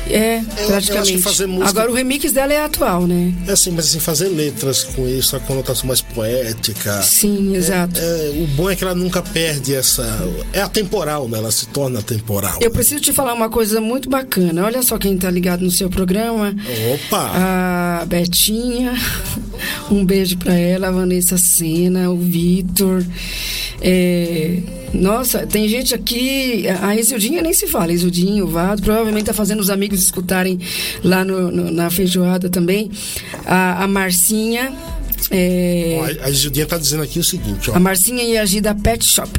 [0.10, 1.20] É, eu praticamente.
[1.20, 3.34] fazer música- Agora o remix dela é atual, né?
[3.47, 7.01] É assim, mas assim, fazer letras com isso, a conotação mais poética.
[7.03, 7.99] Sim, exato.
[7.99, 10.03] É, o bom é que ela nunca perde essa.
[10.51, 11.38] É atemporal, né?
[11.38, 12.57] Ela se torna atemporal.
[12.62, 14.66] Eu preciso te falar uma coisa muito bacana.
[14.66, 16.55] Olha só quem tá ligado no seu programa.
[16.93, 17.32] Opa!
[18.01, 18.93] A Betinha.
[19.91, 23.03] Um beijo pra ela, a Vanessa Sena, o Vitor.
[23.82, 24.60] É,
[24.93, 26.65] Nossa, tem gente aqui.
[26.81, 28.81] A Isildinha nem se fala, Isildinho, o Vado.
[28.81, 30.59] Provavelmente tá fazendo os amigos escutarem
[31.03, 32.89] lá no- no- na feijoada também.
[33.45, 34.73] A, a Marcinha.
[35.31, 37.75] é, Ó, a Gildinha tá dizendo aqui o seguinte, ó.
[37.75, 39.29] a Marcinha e a Gida Pet Shop.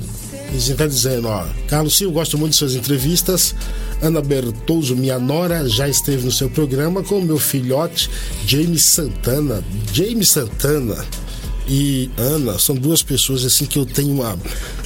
[0.48, 1.44] A Gildinha tá dizendo, ó.
[1.68, 3.54] Carlos Silva, gosto muito de suas entrevistas.
[4.02, 8.08] Ana Bertouso, minha nora, já esteve no seu programa com o meu filhote,
[8.46, 9.62] James Santana.
[9.92, 11.04] James Santana.
[11.72, 14.36] E Ana são duas pessoas assim que eu tenho uma,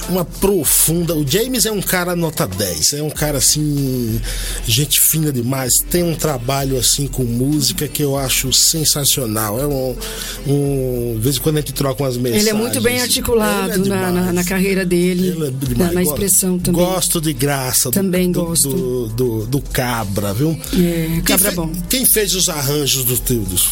[0.07, 1.15] uma profunda.
[1.15, 4.21] O James é um cara nota 10, é um cara assim,
[4.67, 9.59] gente fina demais, tem um trabalho assim com música que eu acho sensacional.
[9.59, 9.95] É um.
[10.47, 12.47] um de vez em quando a gente troca umas mensagens.
[12.47, 16.03] Ele é muito bem articulado é na, na, na carreira dele, Ele é na, na
[16.03, 16.83] expressão também.
[16.85, 17.89] Gosto de graça.
[17.89, 18.69] do- Também do, gosto.
[18.69, 20.51] Do, do, do Cabra, viu?
[20.73, 21.71] É, Cabra quem bom.
[21.89, 23.69] Quem fez os arranjos dos teus?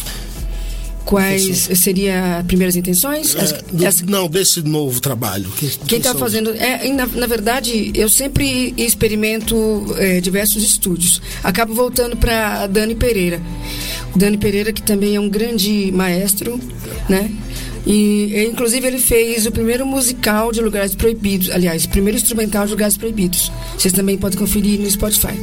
[1.04, 3.36] Quais seria primeiras intenções?
[3.36, 5.50] As- É, do- as- Não, desse novo trabalho.
[5.58, 6.50] Quem, Quem está fazendo.
[6.54, 11.20] É, na, na verdade, eu sempre experimento é, diversos estúdios.
[11.42, 13.40] Acabo voltando para Dani Pereira.
[14.14, 16.58] O Dani Pereira, que também é um grande maestro,
[17.08, 17.30] né?
[17.86, 21.50] E, inclusive, ele fez o primeiro musical de Lugares Proibidos.
[21.50, 23.52] Aliás, o primeiro instrumental de Lugares Proibidos.
[23.76, 25.34] Vocês também podem conferir no Spotify.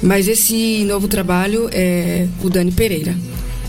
[0.00, 3.16] Mas esse novo trabalho é o Dani Pereira.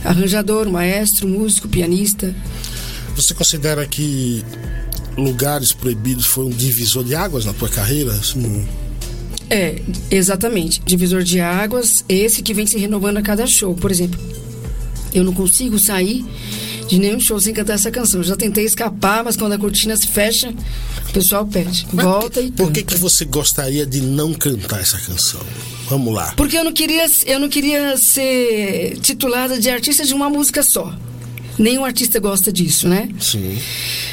[0.05, 2.33] Arranjador, maestro, músico, pianista.
[3.15, 4.43] Você considera que
[5.17, 8.11] Lugares Proibidos foi um divisor de águas na tua carreira?
[8.11, 8.67] Assim,
[9.49, 9.81] É,
[10.11, 10.81] exatamente.
[10.85, 13.73] Divisor de águas, esse que vem se renovando a cada show.
[13.73, 14.19] Por exemplo,
[15.13, 16.25] eu não consigo sair
[16.87, 18.19] de nenhum show sem cantar essa canção.
[18.21, 20.53] Eu já tentei escapar, mas quando a cortina se fecha,
[21.09, 21.85] o pessoal pede.
[21.91, 22.71] Volta e Por canta.
[22.73, 25.41] que, que você gostaria de não cantar essa canção?
[25.89, 26.33] Vamos lá.
[26.35, 30.93] Porque eu não queria, eu não queria ser titulada de artista de uma música só.
[31.57, 33.09] Nenhum artista gosta disso, né?
[33.19, 33.57] Sim.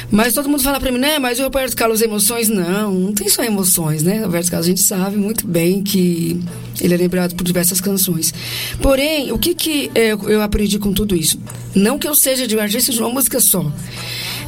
[0.09, 1.19] Mas todo mundo fala pra mim, né?
[1.19, 4.21] Mas o Roberto Carlos emoções, não, não tem só emoções, né?
[4.21, 6.39] O Roberto Carlos a gente sabe muito bem que
[6.79, 8.33] ele é lembrado por diversas canções.
[8.81, 11.39] Porém, o que que eh, eu aprendi com tudo isso?
[11.75, 13.71] Não que eu seja de um artista de uma música só.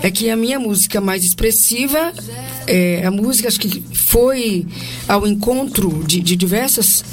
[0.02, 2.14] É que a minha música mais expressiva,
[2.68, 4.66] é, a música acho que foi
[5.08, 7.04] ao encontro de, de diversas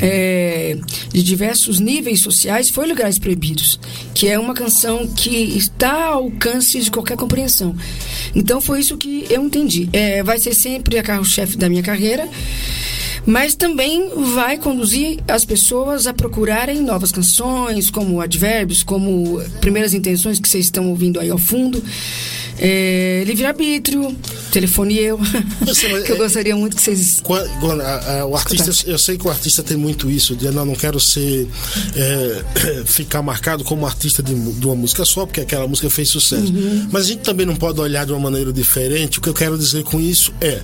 [0.00, 0.76] é,
[1.12, 3.78] de diversos níveis sociais foi Lugares Proibidos,
[4.14, 7.74] que é uma canção que está ao alcance de qualquer compreensão.
[8.34, 9.88] Então foi isso que eu entendi.
[9.92, 12.28] É, vai ser sempre a carro-chefe da minha carreira,
[13.24, 20.40] mas também vai conduzir as pessoas a procurarem novas canções, como advérbios, como primeiras intenções
[20.40, 21.82] que vocês estão ouvindo aí ao fundo.
[22.58, 24.14] É, livre-arbítrio,
[24.52, 25.18] telefone eu,
[26.04, 29.30] que eu gostaria muito que vocês quando, a- a- o artista, eu sei que o
[29.30, 31.48] artista tem muito isso, de não, não quero ser
[31.96, 32.44] é,
[32.86, 36.52] ficar marcado como artista de, de uma música só, porque aquela música fez sucesso.
[36.52, 36.88] Uhum.
[36.92, 39.18] Mas a gente também não pode olhar de uma maneira diferente.
[39.18, 40.60] O que eu quero dizer com isso é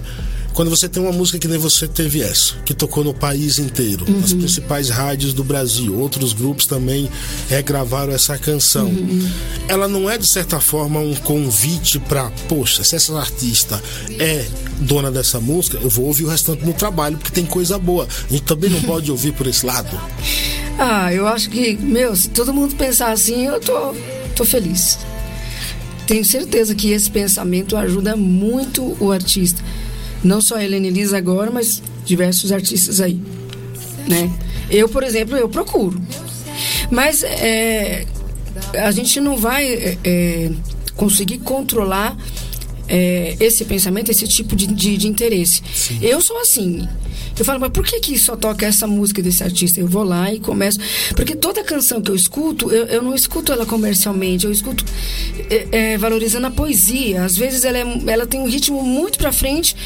[0.58, 4.04] quando você tem uma música que nem você teve essa, que tocou no país inteiro,
[4.08, 4.20] Uhum.
[4.20, 7.08] nas principais rádios do Brasil, outros grupos também
[7.48, 8.88] regravaram essa canção.
[8.88, 9.30] Uhum.
[9.68, 13.80] Ela não é de certa forma um convite para, poxa, se essa artista
[14.18, 14.48] é
[14.80, 18.08] dona dessa música, eu vou ouvir o restante no trabalho, porque tem coisa boa.
[18.28, 19.88] A gente também não pode ouvir por esse lado.
[20.80, 23.96] Ah, eu acho que, meu, se todo mundo pensar assim, eu tô,
[24.36, 24.96] tô feliz.
[26.06, 29.60] Tenho certeza que esse pensamento ajuda muito o artista.
[30.22, 33.20] Não só a Helene Lisa agora, mas diversos artistas aí.
[34.08, 34.30] Né?
[34.70, 36.00] Eu, por exemplo, eu procuro.
[36.90, 38.06] Mas é,
[38.74, 40.50] a gente não vai é, é,
[40.96, 42.16] conseguir controlar
[42.88, 45.62] é, esse pensamento, esse tipo de, de, de interesse.
[46.00, 46.88] Eu sou assim.
[47.38, 49.78] Eu falo, mas por que, que só toca essa música desse artista?
[49.80, 50.78] Eu vou lá e começo.
[51.14, 54.84] Porque toda canção que eu escuto, eu, eu não escuto ela comercialmente, eu escuto
[55.50, 57.24] é, é, valorizando a poesia.
[57.24, 59.76] Às vezes ela, é- ela tem um ritmo muito pra frente.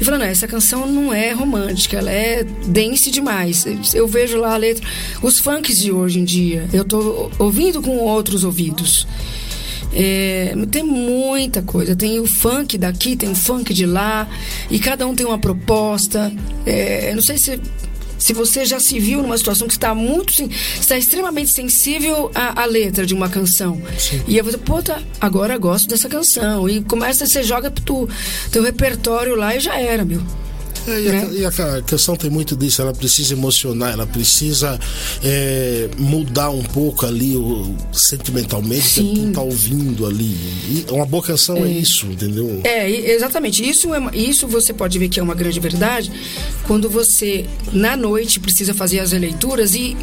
[0.00, 3.64] E falando, essa canção não é romântica, ela é dense demais.
[3.94, 4.86] Eu vejo lá a letra.
[5.22, 9.06] Os funks de hoje em dia, eu tô ouvindo com outros ouvidos.
[9.94, 11.94] É, tem muita coisa.
[11.94, 14.28] Tem o funk daqui, tem o funk de lá,
[14.70, 16.32] e cada um tem uma proposta.
[16.64, 17.60] É, não sei se,
[18.18, 20.32] se você já se viu numa situação que está muito,
[20.80, 23.80] está extremamente sensível à, à letra de uma canção.
[24.26, 26.68] E aí você, pô, tá, agora gosto dessa canção.
[26.68, 28.08] E começa, você joga pro
[28.50, 30.22] teu repertório lá e já era, meu.
[30.86, 31.28] É, e, a, Né?
[31.32, 34.78] e a ca- canção tem muito disso, ela precisa emocionar, ela precisa
[35.22, 40.36] é, mudar um pouco ali o, sentimentalmente pra quem tá ouvindo ali.
[40.68, 42.60] E uma boa canção é, isso, entendeu?
[42.64, 43.68] É, exatamente.
[43.68, 46.10] Isso, é, isso você pode ver que é uma grande verdade
[46.66, 49.96] quando você, na noite, precisa fazer as releituras e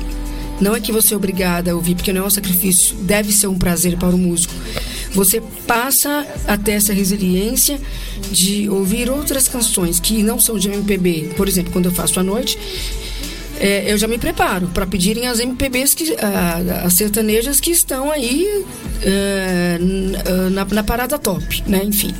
[0.61, 3.47] não é que você é obrigada a ouvir, porque não é um sacrifício, deve ser
[3.47, 4.53] um prazer para o músico.
[5.14, 7.80] Você passa a ter essa resiliência
[8.32, 11.32] de ouvir outras canções que não são de MPB.
[11.36, 12.57] Por exemplo, quando eu faço à noite,
[13.60, 16.16] é, eu já me preparo para pedirem as MPBs, que,
[16.84, 18.66] as sertanejas que estão aí
[19.05, 19.78] ah,
[20.51, 21.84] na, na parada top, né?
[21.84, 22.14] Enfim.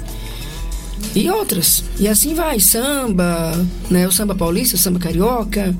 [1.16, 1.84] E outras.
[1.98, 4.08] E assim vai, samba, né?
[4.08, 5.76] O samba paulista, o samba carioca.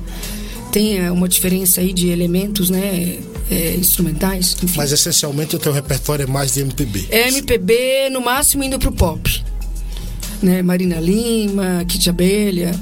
[0.72, 3.20] Tem é, uma diferença aí de elementos, né?
[3.52, 4.78] É, instrumentais, enfim.
[4.78, 7.08] Mas essencialmente o teu repertório é mais de MPB.
[7.10, 9.44] É MPB, no máximo indo pro pop.
[10.42, 10.62] Né?
[10.62, 12.80] Marina Lima, Kit Abelha,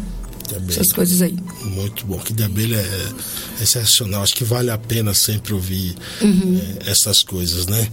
[0.69, 1.35] essas coisas aí.
[1.63, 2.17] Muito bom.
[2.19, 4.23] Que de abelha é excepcional.
[4.23, 6.59] Acho que vale a pena sempre ouvir Uhum.
[6.85, 7.87] é, essas coisas, né?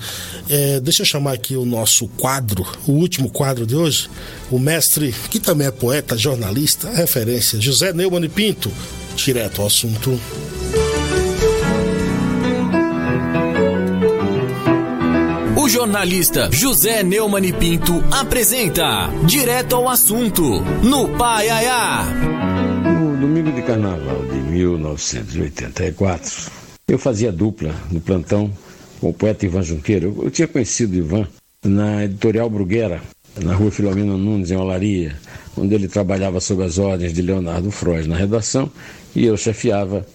[0.49, 4.09] É, deixa eu chamar aqui o nosso quadro, o último quadro de hoje.
[4.51, 8.71] O mestre, que também é poeta, jornalista, referência, José Neumann e Pinto.
[9.17, 10.21] Direto ao assunto.
[15.57, 22.05] O jornalista José Neumann Pinto apresenta Direto ao Assunto no Pai Aiá.
[22.85, 26.51] No domingo de carnaval de 1984,
[26.89, 28.51] eu fazia dupla no plantão
[29.01, 30.07] com o poeta Ivan Junqueira.
[30.07, 31.27] Eu, eu tinha conhecido Ivan
[31.65, 33.01] na editorial Bruguera,
[33.43, 35.17] na rua Filomena Nunes, em Olaria,
[35.57, 38.71] onde ele trabalhava sob as ordens de Leonardo Frois na redação
[39.15, 40.07] e eu chefiava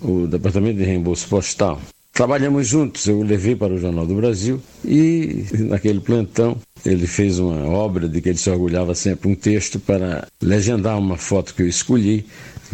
[0.00, 1.80] o departamento de reembolso postal.
[2.12, 7.38] Trabalhamos juntos, eu o levei para o Jornal do Brasil e naquele plantão ele fez
[7.38, 11.62] uma obra de que ele se orgulhava sempre, um texto para legendar uma foto que
[11.62, 12.26] eu escolhi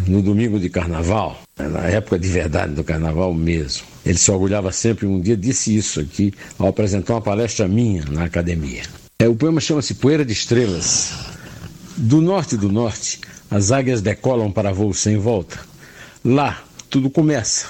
[0.07, 3.85] no domingo de carnaval, na época de verdade do carnaval mesmo.
[4.05, 8.25] Ele se orgulhava sempre, um dia disse isso aqui, ao apresentar uma palestra minha na
[8.25, 8.83] academia.
[9.19, 11.36] É, o poema chama-se Poeira de Estrelas.
[11.99, 13.19] Do norte do norte,
[13.51, 15.59] as águias decolam para voo sem volta.
[16.23, 17.69] Lá, tudo começa.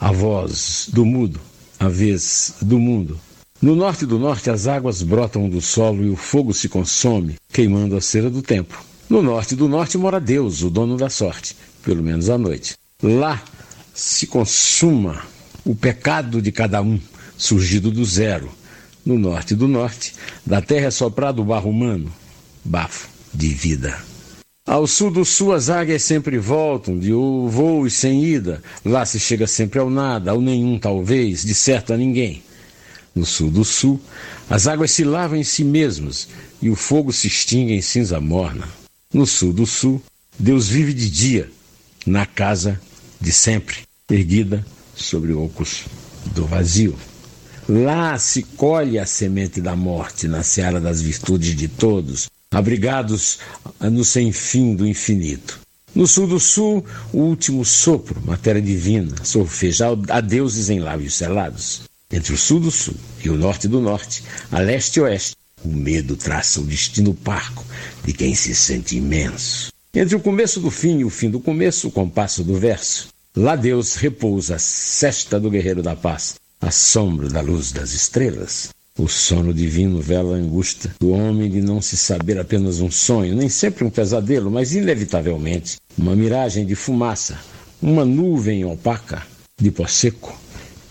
[0.00, 1.40] A voz do mudo,
[1.78, 3.20] a vez do mundo.
[3.62, 7.96] No norte do norte, as águas brotam do solo e o fogo se consome, queimando
[7.96, 8.84] a cera do tempo.
[9.08, 12.74] No norte do norte mora Deus, o dono da sorte, pelo menos à noite.
[13.00, 13.40] Lá
[13.94, 15.22] se consuma
[15.64, 16.98] o pecado de cada um,
[17.38, 18.50] surgido do zero.
[19.06, 20.14] No norte do norte,
[20.44, 22.12] da terra é soprado o barro humano,
[22.64, 23.96] bafo de vida.
[24.66, 28.62] Ao sul do sul as águias sempre voltam, de voos sem ida.
[28.84, 32.42] Lá se chega sempre ao nada, ao nenhum talvez, de certo a ninguém.
[33.14, 34.00] No sul do sul,
[34.48, 36.28] as águas se lavam em si mesmas
[36.62, 38.68] e o fogo se extingue em cinza morna.
[39.12, 40.00] No sul do sul,
[40.38, 41.50] Deus vive de dia,
[42.06, 42.80] na casa
[43.20, 43.78] de sempre,
[44.08, 44.64] erguida
[44.94, 45.84] sobre ocos
[46.26, 46.96] do vazio.
[47.68, 53.38] Lá se colhe a semente da morte na seara das virtudes de todos, abrigados
[53.80, 55.60] no sem fim do infinito.
[55.94, 61.82] No sul do sul, o último sopro, matéria divina, solfeja a deuses em lábios selados.
[62.10, 62.94] Entre o sul do sul
[63.24, 67.64] e o norte do norte, a leste e oeste, o medo traça o destino parco
[68.04, 69.72] de quem se sente imenso.
[69.92, 73.08] Entre o começo do fim e o fim do começo, o compasso do verso.
[73.36, 78.70] Lá Deus repousa a cesta do guerreiro da paz, a sombra da luz das estrelas.
[78.98, 83.34] O sono divino vela a angústia do homem de não se saber apenas um sonho,
[83.34, 87.38] nem sempre um pesadelo, mas inevitavelmente uma miragem de fumaça,
[87.80, 89.22] uma nuvem opaca
[89.58, 90.38] de pó seco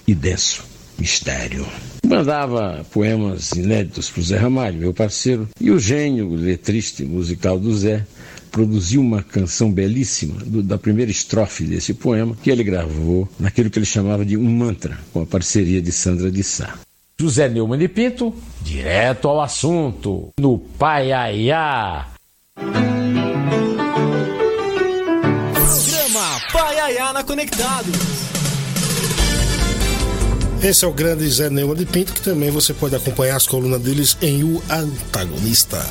[0.08, 0.64] e denso
[0.98, 1.66] mistério.
[2.06, 7.60] Mandava poemas inéditos para o Zé Ramalho, meu parceiro, e o gênio letrista e musical
[7.60, 8.06] do Zé
[8.52, 13.78] produziu uma canção belíssima do, da primeira estrofe desse poema que ele gravou naquilo que
[13.78, 16.80] ele chamava de um mantra, com a parceria de Sandra de Sá.
[17.20, 22.08] José Neumann de Pinto, direto ao assunto, no Paiaiá.
[26.10, 27.96] Programa Paiaiá na Conectados.
[30.64, 33.82] Esse é o grande Zé Neumann de Pinto, que também você pode acompanhar as colunas
[33.82, 35.86] deles em O Antagonista.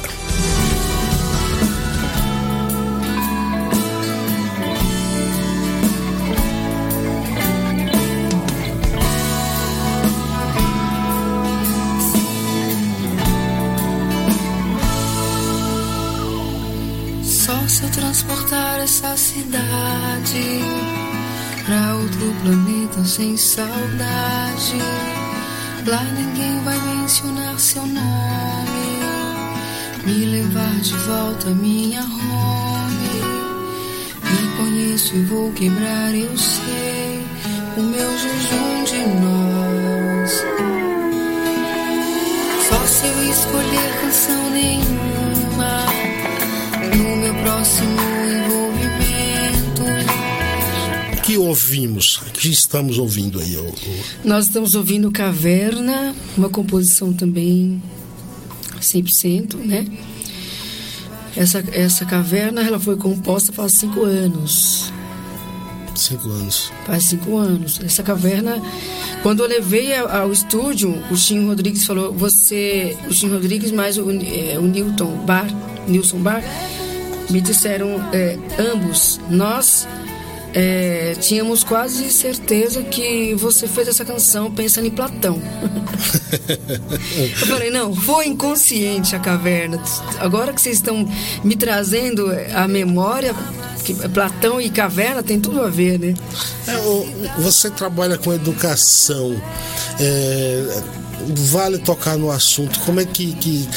[22.48, 24.78] Planeta sem saudade.
[25.86, 28.88] Lá ninguém vai mencionar seu nome.
[30.06, 33.20] Me levar de volta minha home.
[34.24, 37.26] Me conheço e vou quebrar, eu sei,
[37.76, 40.30] o meu jejum de nós.
[42.66, 45.17] Só se eu escolher canção nenhuma
[51.48, 52.18] ouvimos?
[52.18, 53.56] O que estamos ouvindo aí?
[53.56, 53.74] O.
[54.24, 57.82] Nós estamos ouvindo Caverna, uma composição também
[58.80, 59.86] 100%, né?
[61.36, 64.92] Essa, essa caverna ela foi composta faz cinco anos.
[65.94, 66.72] Cinco anos.
[66.86, 67.80] Faz cinco anos.
[67.84, 68.60] Essa caverna,
[69.22, 74.10] quando eu levei ao estúdio, o Chinho Rodrigues falou: você, o Chinho Rodrigues mais o,
[74.10, 75.46] é, o Newton Bar,
[75.86, 76.42] Nilson Bar,
[77.30, 79.86] me disseram, é, ambos, nós
[80.54, 85.40] é, tínhamos quase certeza que você fez essa canção pensando em Platão.
[87.40, 89.82] eu falei, não, foi inconsciente a caverna.
[90.18, 91.08] Agora que vocês estão
[91.44, 93.34] me trazendo a memória,
[93.84, 96.14] que Platão e caverna tem tudo a ver, né?
[96.66, 99.40] É, você trabalha com educação.
[100.00, 100.82] É,
[101.50, 102.78] vale tocar no assunto.
[102.80, 103.68] Como é que, que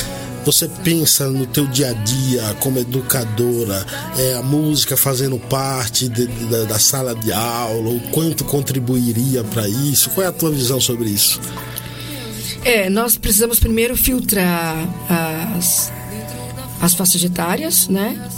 [0.43, 3.85] você pensa no teu dia a dia como educadora,
[4.17, 9.43] é, a música fazendo parte de, de, da, da sala de aula, o quanto contribuiria
[9.43, 10.09] para isso?
[10.11, 11.39] Qual é a tua visão sobre isso?
[12.63, 14.87] É, nós precisamos primeiro filtrar
[15.57, 15.91] as,
[16.79, 18.29] as faixas etárias, né?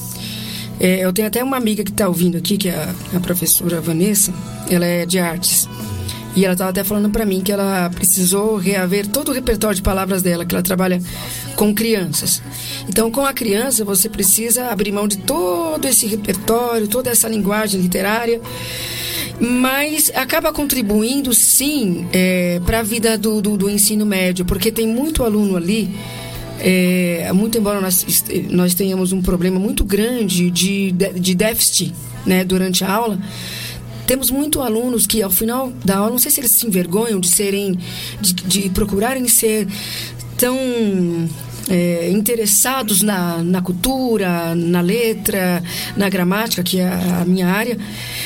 [0.79, 3.79] É, eu tenho até uma amiga que está ouvindo aqui, que é a, a professora
[3.79, 4.33] Vanessa,
[4.69, 5.67] ela é de artes.
[6.35, 9.81] E ela estava até falando para mim que ela precisou reaver todo o repertório de
[9.81, 10.99] palavras dela, que ela trabalha
[11.55, 12.41] com crianças.
[12.89, 17.79] Então, com a criança, você precisa abrir mão de todo esse repertório, toda essa linguagem
[17.79, 18.41] literária,
[19.39, 24.87] mas acaba contribuindo, sim, é, para a vida do, do, do ensino médio, porque tem
[24.87, 25.95] muito aluno ali.
[26.59, 28.05] É, muito embora nós,
[28.49, 31.93] nós tenhamos um problema muito grande de, de déficit
[32.25, 33.19] né, durante a aula,
[34.05, 37.29] temos muitos alunos que ao final da aula, não sei se eles se envergonham de
[37.29, 37.77] serem,
[38.19, 39.67] de, de procurarem ser
[40.37, 40.57] tão
[41.69, 45.63] é, interessados na, na cultura, na letra,
[45.95, 47.77] na gramática, que é a minha área,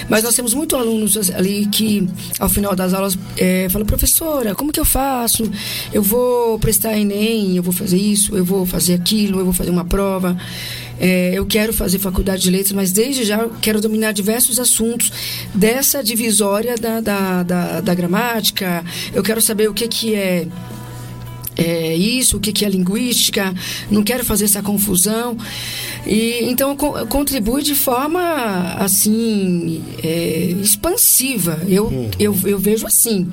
[0.09, 2.07] mas nós temos muitos alunos ali que,
[2.39, 5.49] ao final das aulas, é, falam, professora, como que eu faço?
[5.93, 9.69] Eu vou prestar Enem, eu vou fazer isso, eu vou fazer aquilo, eu vou fazer
[9.69, 10.37] uma prova.
[10.99, 15.11] É, eu quero fazer faculdade de letras, mas desde já quero dominar diversos assuntos
[15.53, 18.83] dessa divisória da, da, da, da gramática.
[19.13, 20.47] Eu quero saber o que, que é
[21.57, 23.53] é, isso, o que, que é linguística,
[23.89, 25.37] não quero fazer essa confusão.
[26.05, 31.61] E, então, co contribui de forma, assim, é, expansiva.
[31.67, 32.11] Eu, uhum.
[32.19, 33.27] eu, eu vejo assim.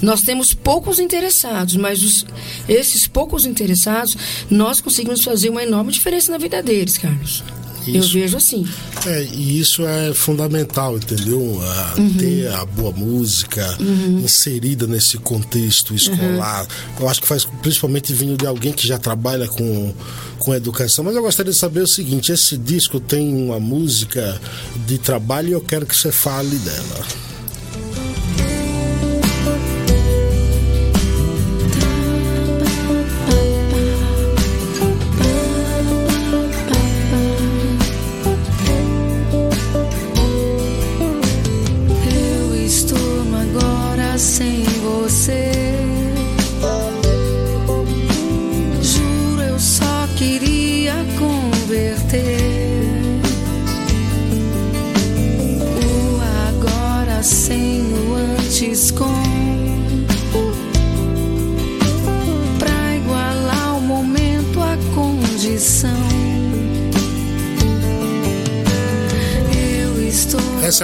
[0.00, 2.26] Nós temos poucos interessados, mas os,
[2.68, 4.16] esses poucos interessados,
[4.50, 7.42] nós conseguimos fazer uma enorme diferença na vida deles, Carlos.
[7.86, 8.66] Isso, eu vejo assim.
[9.06, 11.60] É, e isso é fundamental, entendeu?
[11.62, 12.14] A, uhum.
[12.14, 14.20] Ter a boa música uhum.
[14.24, 16.62] inserida nesse contexto escolar.
[16.62, 17.04] Uhum.
[17.04, 19.92] Eu acho que faz principalmente vindo de alguém que já trabalha com,
[20.38, 21.04] com educação.
[21.04, 24.40] Mas eu gostaria de saber o seguinte: esse disco tem uma música
[24.86, 27.06] de trabalho e eu quero que você fale dela.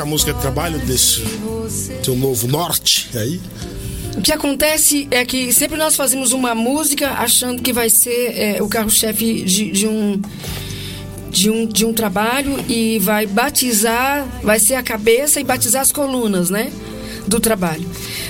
[0.01, 1.20] É a música de trabalho desse
[2.03, 3.38] teu novo norte aí?
[4.16, 8.62] O que acontece é que sempre nós fazemos uma música achando que vai ser é,
[8.62, 10.18] o carro-chefe de, de, um
[11.28, 15.92] de um de um trabalho e vai batizar, vai ser a cabeça e batizar as
[15.92, 16.72] colunas, né,
[17.26, 17.86] do trabalho.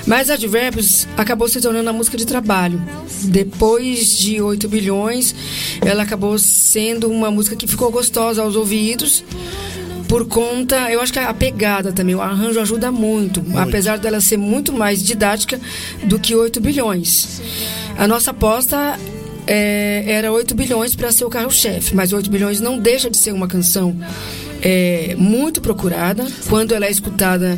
[0.08, 2.82] Mas Advérbios acabou se tornando a música de trabalho.
[3.22, 5.36] Depois de 8 bilhões,
[5.80, 9.22] ela acabou sendo uma música que ficou gostosa aos ouvidos
[10.10, 13.56] por conta, eu acho que a pegada também, o arranjo ajuda muito, muito.
[13.56, 15.60] apesar dela ser muito mais didática
[16.02, 17.40] do que 8 bilhões.
[17.96, 18.98] A nossa aposta
[19.46, 23.32] é, era 8 bilhões para ser o carro-chefe, mas 8 bilhões não deixa de ser
[23.32, 23.96] uma canção
[24.60, 26.26] é, muito procurada.
[26.48, 27.56] Quando ela é escutada,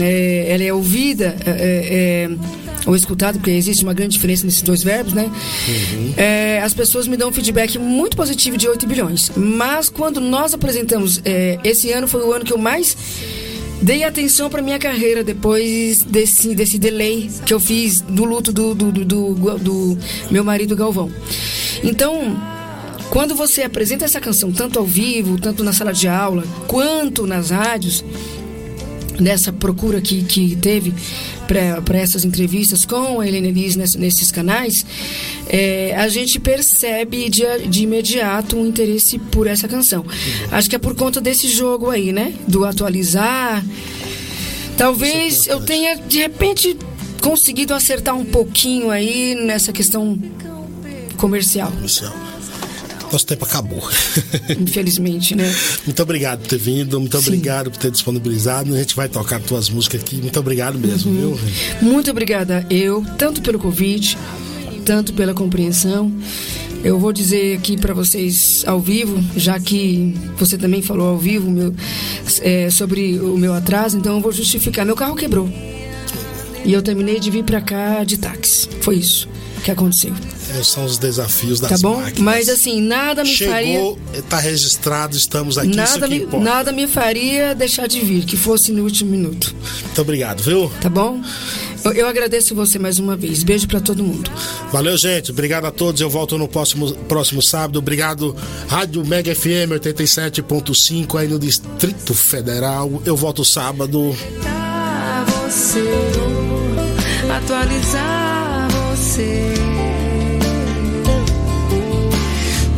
[0.00, 1.36] é, ela é ouvida.
[1.46, 5.24] É, é ou escutado, porque existe uma grande diferença nesses dois verbos, né?
[5.24, 6.14] Uhum.
[6.16, 9.30] É, as pessoas me dão um feedback muito positivo de 8 bilhões.
[9.36, 12.96] Mas quando nós apresentamos, é, esse ano foi o ano que eu mais
[13.82, 18.74] dei atenção para minha carreira depois desse, desse delay que eu fiz do luto do,
[18.74, 19.98] do, do, do, do
[20.30, 21.10] meu marido Galvão.
[21.84, 22.36] Então,
[23.10, 27.50] quando você apresenta essa canção tanto ao vivo, tanto na sala de aula, quanto nas
[27.50, 28.04] rádios,
[29.18, 30.94] nessa procura que, que teve
[31.46, 34.84] para essas entrevistas com a Helena Liz nesses canais,
[35.48, 40.04] é, a gente percebe de, de imediato um interesse por essa canção.
[40.50, 42.34] Acho que é por conta desse jogo aí, né?
[42.46, 43.64] Do atualizar.
[44.76, 46.76] Talvez é eu tenha, de repente,
[47.20, 50.18] conseguido acertar um pouquinho aí nessa questão
[51.16, 51.70] comercial.
[51.72, 52.12] comercial.
[53.12, 53.82] Nosso tempo acabou.
[54.60, 55.54] Infelizmente, né?
[55.86, 57.26] Muito obrigado por ter vindo, muito Sim.
[57.28, 58.74] obrigado por ter disponibilizado.
[58.74, 60.16] A gente vai tocar tuas músicas aqui.
[60.16, 61.34] Muito obrigado mesmo, Uhum.
[61.34, 61.90] viu?
[61.90, 64.16] Muito obrigada eu, tanto pelo convite,
[64.84, 66.12] tanto pela compreensão.
[66.84, 71.50] Eu vou dizer aqui para vocês ao vivo, já que você também falou ao vivo
[71.50, 71.74] meu,
[72.40, 74.84] é, sobre o meu atraso, então eu vou justificar.
[74.86, 75.48] Meu carro quebrou.
[76.64, 78.68] E eu terminei de vir para cá de táxi.
[78.80, 79.28] Foi isso
[79.68, 80.14] que aconteceu.
[80.58, 81.96] É, são os desafios das Tá bom?
[81.96, 82.20] máquinas.
[82.20, 83.74] Mas assim, nada me faria.
[83.74, 83.98] Chegou,
[84.28, 86.44] tá registrado, estamos aqui, isso Nada que me, importa.
[86.44, 89.54] nada me faria deixar de vir, que fosse no último minuto.
[89.84, 90.72] Muito obrigado, viu?
[90.80, 91.20] Tá bom?
[91.84, 93.42] Eu, eu agradeço você mais uma vez.
[93.42, 94.30] Beijo para todo mundo.
[94.72, 95.30] Valeu, gente.
[95.30, 96.00] Obrigado a todos.
[96.00, 97.78] Eu volto no próximo, próximo sábado.
[97.78, 98.34] Obrigado,
[98.68, 103.02] Rádio Mega FM 87.5 aí no Distrito Federal.
[103.04, 104.16] Eu volto sábado.
[104.42, 105.84] Atualizar você,
[107.30, 108.27] atualizar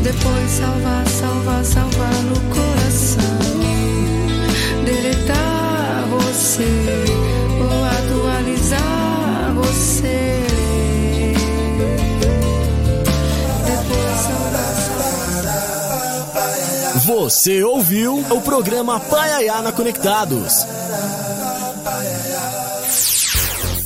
[0.03, 3.39] Depois salvar, salvar, salvar no coração.
[4.87, 6.65] Deletar você,
[7.61, 10.47] ou atualizar você.
[17.05, 20.65] Você ouviu o programa Paiaiana Conectados.